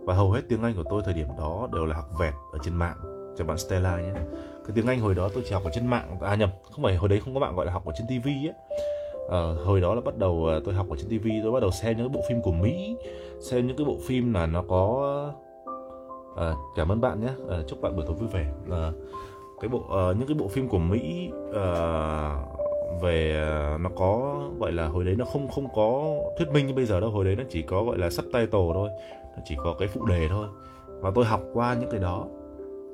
[0.06, 2.60] Và hầu hết tiếng anh của tôi thời điểm đó đều là học vẹt ở
[2.64, 2.98] trên mạng
[3.38, 4.14] cho bạn Stella nhé.
[4.66, 6.96] Cái tiếng anh hồi đó tôi chỉ học ở trên mạng à nhầm không phải
[6.96, 8.54] hồi đấy không có bạn gọi là học ở trên TV ấy.
[9.30, 11.72] À, hồi đó là bắt đầu ờ, tôi học ở trên TV tôi bắt đầu
[11.72, 12.98] xem những bộ phim của Mỹ
[13.40, 15.34] xem những cái bộ phim là nó có
[16.36, 17.34] à, cảm ơn bạn nhé.
[17.50, 18.46] À, chúc bạn buổi tối vui vẻ.
[18.72, 18.92] À,
[19.62, 22.62] cái bộ uh, những cái bộ phim của Mỹ uh,
[23.02, 23.46] về
[23.76, 26.86] uh, nó có gọi là hồi đấy nó không không có thuyết minh như bây
[26.86, 27.10] giờ đâu.
[27.10, 28.90] Hồi đấy nó chỉ có gọi là subtitle thôi
[29.36, 30.48] nó chỉ có cái phụ đề thôi.
[30.88, 32.28] Và tôi học qua những cái đó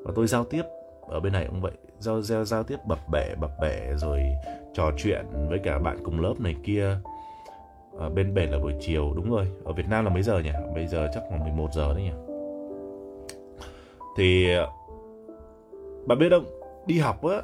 [0.03, 0.63] và tôi giao tiếp
[1.07, 1.71] ở bên này cũng vậy.
[1.99, 4.21] Giao giao giao tiếp bập bẹ bập bẹ rồi
[4.73, 6.97] trò chuyện với cả bạn cùng lớp này kia.
[7.97, 9.47] Ở bên bển là buổi chiều đúng rồi.
[9.63, 10.51] Ở Việt Nam là mấy giờ nhỉ?
[10.75, 12.11] Bây giờ chắc khoảng 11 giờ đấy nhỉ?
[14.17, 14.47] Thì
[16.05, 16.56] bạn biết không?
[16.87, 17.41] Đi học á.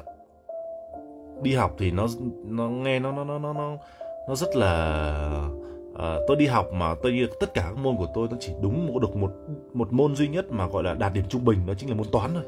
[1.42, 2.06] Đi học thì nó
[2.44, 3.76] nó nghe nó nó nó nó nó
[4.28, 5.48] nó rất là
[5.92, 8.86] uh, tôi đi học mà tôi tất cả các môn của tôi nó chỉ đúng
[8.86, 9.32] một được một
[9.72, 12.06] một môn duy nhất mà gọi là đạt điểm trung bình đó chính là môn
[12.12, 12.42] toán thôi.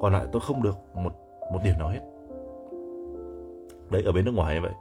[0.00, 1.12] Còn lại tôi không được một
[1.52, 2.00] một điểm nào hết.
[3.90, 4.72] Đấy ở bên nước ngoài như vậy.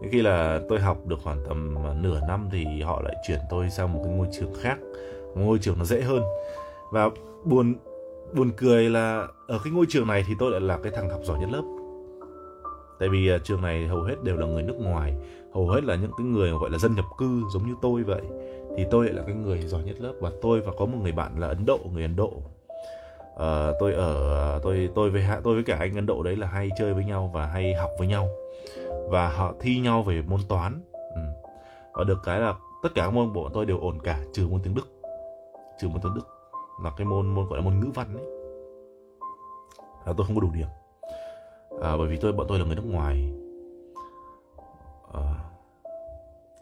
[0.00, 3.38] Đến khi là tôi học được khoảng tầm ờ, nửa năm thì họ lại chuyển
[3.50, 4.78] tôi sang một cái ngôi trường khác.
[5.34, 6.22] Một ngôi trường nó dễ hơn.
[6.92, 7.10] Và
[7.44, 7.74] buồn
[8.34, 11.20] buồn cười là ở cái ngôi trường này thì tôi lại là cái thằng học
[11.24, 11.62] giỏi nhất lớp.
[12.98, 15.14] Tại vì à, trường này hầu hết đều là người nước ngoài
[15.54, 18.22] hầu hết là những cái người gọi là dân nhập cư giống như tôi vậy.
[18.76, 21.12] Thì tôi lại là cái người giỏi nhất lớp và tôi và có một người
[21.12, 22.32] bạn là ấn độ người ấn độ.
[23.34, 26.68] Uh, tôi ở tôi tôi với tôi với cả anh ấn độ đấy là hay
[26.78, 28.28] chơi với nhau và hay học với nhau.
[29.08, 30.80] Và họ thi nhau về môn toán.
[31.14, 31.20] Ừ.
[31.92, 34.60] và được cái là tất cả các môn bộ tôi đều ổn cả trừ môn
[34.62, 34.88] tiếng đức.
[35.80, 36.33] Trừ môn tiếng đức
[36.82, 38.24] là cái môn môn gọi là môn ngữ văn ấy
[40.06, 40.68] là tôi không có đủ điểm
[41.82, 43.32] à, bởi vì tôi bọn tôi là người nước ngoài
[45.12, 45.44] à,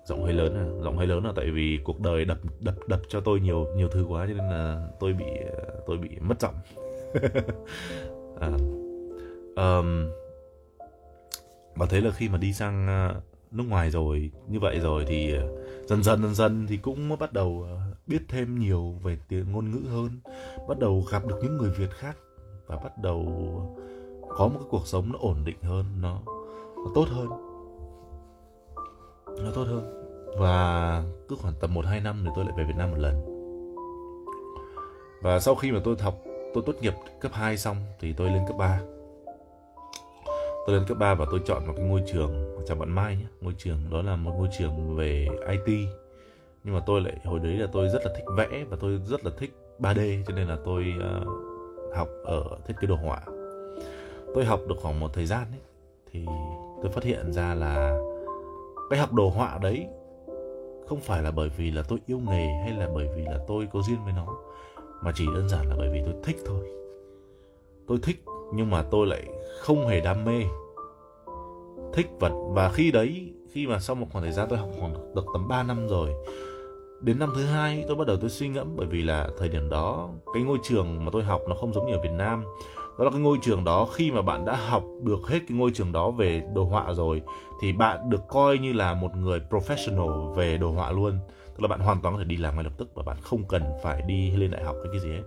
[0.05, 0.67] giọng hơi lớn à.
[0.83, 3.89] giọng hơi lớn là tại vì cuộc đời đập đập đập cho tôi nhiều nhiều
[3.89, 5.25] thứ quá cho nên là tôi bị
[5.87, 6.55] tôi bị mất giọng
[8.41, 8.51] à,
[9.57, 10.11] um,
[11.75, 13.15] và thế là khi mà đi sang à,
[13.51, 15.43] nước ngoài rồi như vậy rồi thì à,
[15.87, 19.71] dần dần dần dần thì cũng bắt đầu à, biết thêm nhiều về tiếng ngôn
[19.71, 20.11] ngữ hơn,
[20.69, 22.17] bắt đầu gặp được những người việt khác
[22.67, 23.25] và bắt đầu
[24.29, 26.21] có một cái cuộc sống nó ổn định hơn, nó
[26.77, 27.29] nó tốt hơn.
[29.27, 30.09] Nó tốt hơn.
[30.39, 33.15] Và cứ khoảng tầm một hai năm thì tôi lại về Việt Nam một lần.
[35.23, 36.15] Và sau khi mà tôi học,
[36.55, 38.81] tôi tốt nghiệp cấp 2 xong thì tôi lên cấp 3
[40.67, 43.27] tôi lên cấp 3 và tôi chọn một cái ngôi trường, chào bạn Mai nhé.
[43.41, 45.89] Ngôi trường đó là một ngôi trường về IT
[46.65, 49.25] nhưng mà tôi lại hồi đấy là tôi rất là thích vẽ và tôi rất
[49.25, 51.29] là thích 3D cho nên là tôi uh,
[51.95, 53.21] học ở thiết kế đồ họa.
[54.35, 55.61] Tôi học được khoảng một thời gian ấy
[56.13, 56.27] thì
[56.83, 57.99] tôi phát hiện ra là
[58.91, 59.87] cái học đồ họa đấy
[60.87, 63.69] không phải là bởi vì là tôi yêu nghề hay là bởi vì là tôi
[63.73, 64.37] có duyên với nó
[65.03, 66.69] mà chỉ đơn giản là bởi vì tôi thích thôi.
[67.87, 69.23] Tôi thích nhưng mà tôi lại
[69.61, 70.43] không hề đam mê.
[71.93, 75.15] Thích vật và khi đấy khi mà sau một khoảng thời gian tôi học khoảng
[75.15, 76.11] được tầm 3 năm rồi
[77.03, 79.69] đến năm thứ hai tôi bắt đầu tôi suy ngẫm bởi vì là thời điểm
[79.69, 82.45] đó cái ngôi trường mà tôi học nó không giống như ở Việt Nam.
[82.99, 85.71] Đó là cái ngôi trường đó khi mà bạn đã học được hết cái ngôi
[85.75, 87.23] trường đó về đồ họa rồi
[87.61, 91.19] thì bạn được coi như là một người professional về đồ họa luôn.
[91.47, 93.45] Tức là bạn hoàn toàn có thể đi làm ngay lập tức và bạn không
[93.49, 95.23] cần phải đi lên đại học hay cái gì hết.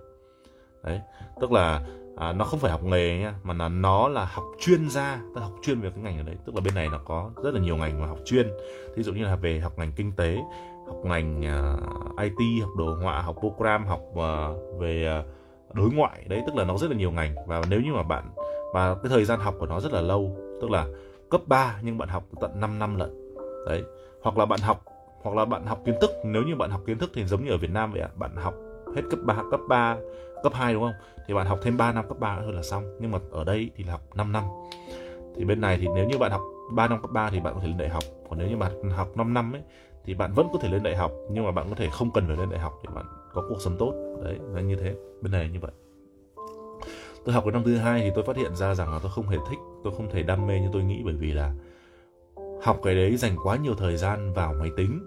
[0.84, 1.00] Đấy
[1.40, 1.80] tức là
[2.16, 5.20] à, nó không phải học nghề nhá mà là nó là học chuyên gia.
[5.34, 6.36] Tức học chuyên về cái ngành ở đấy.
[6.46, 8.48] Tức là bên này nó có rất là nhiều ngành mà học chuyên.
[8.96, 10.38] Ví dụ như là về học ngành kinh tế
[10.86, 11.76] học ngành ờ,
[12.10, 16.24] uh, IT học đồ họa học program học uh, về uh, đối ngoại.
[16.28, 17.34] Đấy tức là nó rất là nhiều ngành.
[17.46, 18.24] Và nếu như mà bạn
[18.72, 20.86] và cái thời gian học của nó rất là lâu tức là
[21.30, 23.34] cấp 3 nhưng bạn học tận 5 năm lận.
[23.66, 23.82] Đấy
[24.22, 24.84] hoặc là bạn học
[25.22, 26.10] hoặc là bạn học kiến thức.
[26.24, 28.36] Nếu như bạn học kiến thức thì giống như ở Việt Nam vậy ạ bạn
[28.36, 28.54] học
[28.96, 29.96] hết cấp 3 cấp 3
[30.42, 30.92] cấp 2 đúng không?
[31.26, 32.96] Thì bạn học thêm 3 năm cấp 3 thôi là xong.
[33.00, 34.44] Nhưng mà ở đây thì là học 5 năm.
[35.36, 37.60] Thì bên này thì nếu như bạn học 3 năm cấp 3 thì bạn có
[37.60, 38.02] thể lên đại học.
[38.30, 39.62] Còn nếu như bạn học 5 năm ấy
[40.06, 42.26] thì bạn vẫn có thể lên đại học nhưng mà bạn có thể không cần
[42.26, 43.92] phải lên đại học để bạn có cuộc sống tốt.
[44.24, 45.72] Đấy là như thế bên này như vậy.
[47.24, 49.28] Tôi học cái năm thứ hai thì tôi phát hiện ra rằng là tôi không
[49.28, 51.52] hề thích tôi không thể đam mê như tôi nghĩ bởi vì là
[52.62, 55.00] học cái đấy dành quá nhiều thời gian vào máy tính.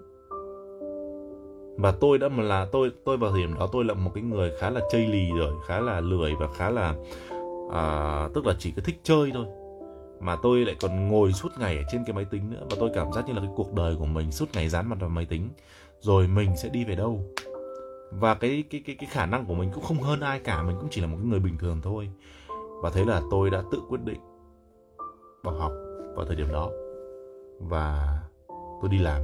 [1.76, 4.24] Và tôi đã mà là tôi tôi vào thời điểm đó tôi là một cái
[4.24, 6.94] người khá là chây lì rồi khá là lười và khá là
[7.72, 9.46] à, tức là chỉ có thích chơi thôi
[10.20, 12.90] mà tôi lại còn ngồi suốt ngày ở trên cái máy tính nữa, và tôi
[12.94, 15.26] cảm giác như là cái cuộc đời của mình suốt ngày dán mặt vào máy
[15.26, 15.48] tính.
[16.00, 17.20] Rồi mình sẽ đi về đâu?
[18.10, 20.76] Và cái cái cái cái khả năng của mình cũng không hơn ai cả, mình
[20.80, 22.10] cũng chỉ là một người bình thường thôi.
[22.82, 24.20] Và thế là tôi đã tự quyết định
[25.44, 25.72] bỏ học
[26.16, 26.70] vào thời điểm đó.
[27.58, 28.18] Và
[28.80, 29.22] tôi đi làm.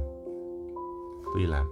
[1.25, 1.67] Tôi đi làm.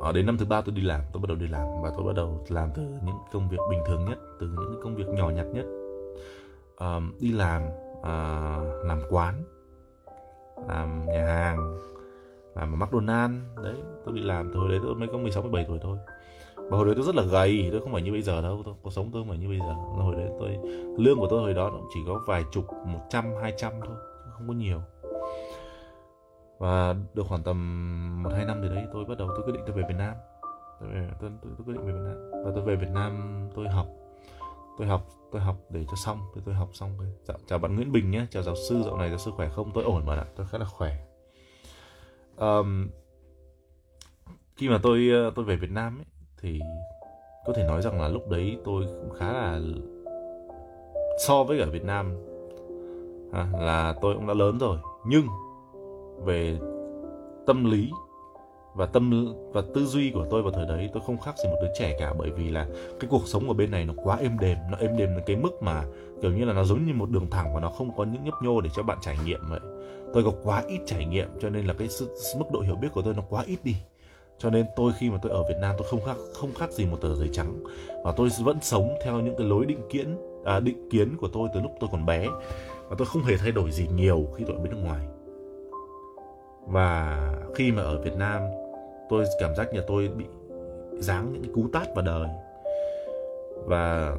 [0.00, 1.66] Ở đến năm thứ ba tôi đi làm, tôi bắt đầu đi làm.
[1.82, 4.94] Và tôi bắt đầu làm từ những công việc bình thường nhất, từ những công
[4.94, 5.64] việc nhỏ nhặt nhất
[6.80, 7.62] um, đi làm
[8.00, 9.44] uh, làm quán
[10.68, 11.78] làm nhà hàng
[12.54, 13.74] làm ở McDonald đấy
[14.04, 15.98] tôi đi làm từ hồi đấy tôi mới có 16 17 tuổi thôi.
[16.56, 18.74] Và hồi đấy tôi rất là gầy tôi không phải như bây giờ đâu tôi
[18.82, 19.74] cuộc sống tôi không phải như bây giờ.
[19.74, 20.58] Hồi đấy tôi
[20.98, 23.96] lương của tôi hồi đó chỉ có vài chục một trăm hai trăm thôi
[24.32, 24.80] không có nhiều.
[26.58, 29.62] Và được khoảng tầm một hai năm từ đấy tôi bắt đầu tôi quyết định
[29.66, 30.14] tôi về Việt Nam.
[30.80, 32.44] Tôi, về, tôi, tôi, tôi quyết định về Việt Nam.
[32.44, 33.86] Và tôi về Việt Nam tôi học.
[34.78, 35.02] Tôi học
[35.32, 37.92] tôi học để cho xong tôi tôi học xong rồi chào, dạ, chào bạn Nguyễn
[37.92, 39.70] Bình nhé chào giáo sư dạo này giáo sư khỏe không?
[39.74, 40.96] Tôi ổn mà ạ tôi khá là khỏe.
[42.36, 42.88] Um,
[44.56, 46.06] khi mà tôi ờ, tôi về Việt Nam ấy,
[46.40, 46.60] thì
[47.46, 49.60] có thể nói rằng là lúc đấy tôi cũng khá là
[51.26, 52.16] so với ở Việt Nam.
[53.32, 55.26] À, là tôi cũng đã lớn rồi nhưng
[56.24, 56.58] về
[57.46, 57.90] tâm lý
[58.78, 61.56] và tâm và tư duy của tôi vào thời đấy tôi không khác gì một
[61.62, 62.66] đứa trẻ cả bởi vì là
[63.00, 65.36] cái cuộc sống ở bên này nó quá êm đềm nó êm đềm đến cái
[65.36, 65.84] mức mà
[66.22, 68.34] kiểu như là nó giống như một đường thẳng và nó không có những nhấp
[68.42, 69.60] nhô để cho bạn trải nghiệm vậy.
[70.14, 72.88] Tôi có quá ít trải nghiệm cho nên là cái sự, mức độ hiểu biết
[72.92, 73.76] của tôi nó quá ít đi.
[74.38, 76.86] Cho nên tôi khi mà tôi ở Việt Nam tôi không khác không khác gì
[76.86, 77.64] một tờ giấy trắng.
[78.04, 81.48] Và tôi vẫn sống theo những cái lối định kiến à, định kiến của tôi
[81.54, 82.26] từ lúc tôi còn bé.
[82.88, 85.06] Và tôi không hề thay đổi gì nhiều khi tôi ở bên nước ngoài.
[86.66, 87.18] Và
[87.54, 88.42] khi mà ở Việt Nam
[89.08, 90.24] tôi cảm giác như tôi bị
[90.98, 92.28] giáng những cú tát vào đời.
[93.64, 94.16] Và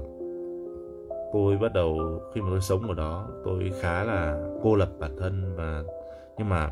[1.34, 5.16] tôi bắt đầu khi mà tôi sống ở đó tôi khá là cô lập bản
[5.20, 5.84] thân và
[6.38, 6.72] nhưng mà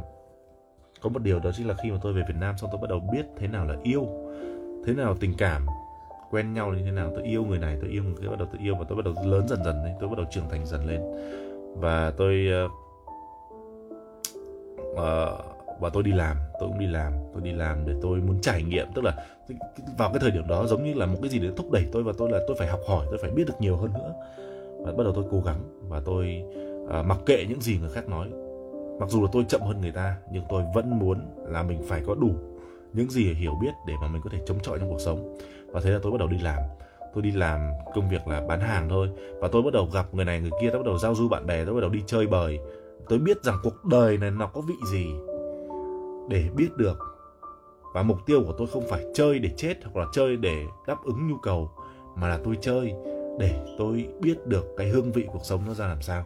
[1.01, 2.89] có một điều đó chính là khi mà tôi về Việt Nam xong tôi bắt
[2.89, 4.07] đầu biết thế nào là yêu
[4.86, 5.65] thế nào tình cảm
[6.32, 8.47] quen nhau như thế nào tôi yêu người này tôi yêu người kia bắt đầu
[8.51, 10.65] tôi yêu và tôi bắt đầu lớn dần dần lên tôi bắt đầu trưởng thành
[10.65, 11.01] dần lên.
[11.76, 12.72] Và tôi uh,
[14.91, 18.41] uh, và tôi đi làm tôi cũng đi làm tôi đi làm để tôi muốn
[18.41, 18.88] trải nghiệm.
[18.95, 19.25] Tức là
[19.97, 22.03] vào cái thời điểm đó giống như là một cái gì để thúc đẩy tôi
[22.03, 24.13] và tôi là tôi phải học hỏi tôi phải biết được nhiều hơn nữa.
[24.86, 25.59] Và bắt đầu tôi cố gắng
[25.89, 26.43] và tôi
[26.89, 28.28] à, mặc kệ những gì người khác nói.
[28.99, 32.01] Mặc dù là tôi chậm hơn người ta nhưng tôi vẫn muốn là mình phải
[32.07, 32.32] có đủ
[32.93, 35.38] những gì hiểu biết để mà mình có thể chống chọi trong cuộc sống.
[35.67, 36.59] Và thế là tôi bắt đầu đi làm.
[37.13, 39.09] Tôi đi làm công việc là bán hàng thôi.
[39.39, 41.45] Và tôi bắt đầu gặp người này người kia tôi bắt đầu giao du bạn
[41.45, 42.59] bè tôi bắt đầu đi chơi bời.
[43.09, 45.07] Tôi biết rằng cuộc đời này nó có vị gì
[46.28, 46.97] để biết được.
[47.93, 50.97] Và mục tiêu của tôi không phải chơi để chết hoặc là chơi để đáp
[51.05, 51.69] ứng nhu cầu,
[52.15, 52.93] mà là tôi chơi
[53.39, 56.23] để tôi biết được cái hương vị cuộc sống nó ra làm sao.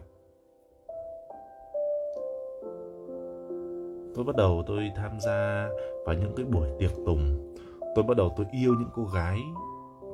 [4.14, 5.68] Tôi bắt đầu tôi tham gia
[6.04, 7.54] vào những cái buổi tiệc tùng.
[7.94, 9.38] Tôi bắt đầu tôi yêu những cô gái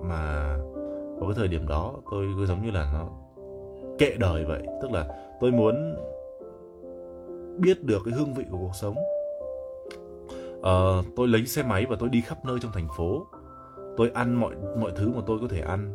[0.03, 0.57] mà
[1.19, 3.09] vào cái thời điểm đó tôi cứ giống như là nó
[3.99, 4.63] kệ đời vậy.
[4.83, 5.07] Tức là
[5.41, 5.97] tôi muốn
[7.59, 8.95] biết được cái hương vị của cuộc sống
[10.59, 13.27] uh, tôi lấy xe máy và tôi đi khắp nơi trong thành phố.
[13.97, 15.95] Tôi ăn mọi mọi thứ mà tôi có thể ăn.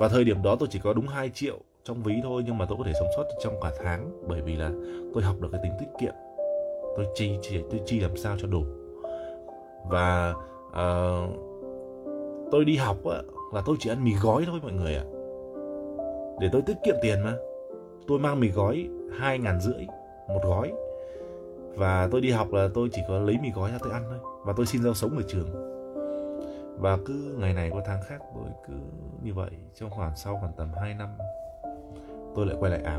[0.00, 2.66] Và thời điểm đó tôi chỉ có đúng 2 triệu trong ví thôi nhưng mà
[2.68, 4.70] tôi có thể sống sót trong cả tháng bởi vì là
[5.14, 6.14] tôi học được cái tính tiết kiệm.
[6.96, 8.64] Tôi chi chỉ tôi chi làm sao cho đủ.
[9.88, 10.34] Và
[10.68, 11.48] uh,
[12.50, 15.04] tôi đi học á, là tôi chỉ ăn mì gói thôi mọi người ạ.
[16.40, 17.34] Để tôi tiết kiệm tiền mà.
[18.06, 18.88] Tôi mang mì gói
[19.18, 19.86] hai ngàn rưỡi
[20.28, 20.72] một gói
[21.78, 24.18] và tôi đi học là tôi chỉ có lấy mì gói ra tôi ăn thôi.
[24.44, 25.48] Và tôi xin rau sống ở trường.
[26.78, 28.74] Và cứ ngày này qua tháng khác, tôi cứ
[29.22, 29.50] như vậy.
[29.74, 31.08] Trong khoảng sau khoảng tầm 2 năm,
[32.34, 32.86] tôi lại quay lại áo.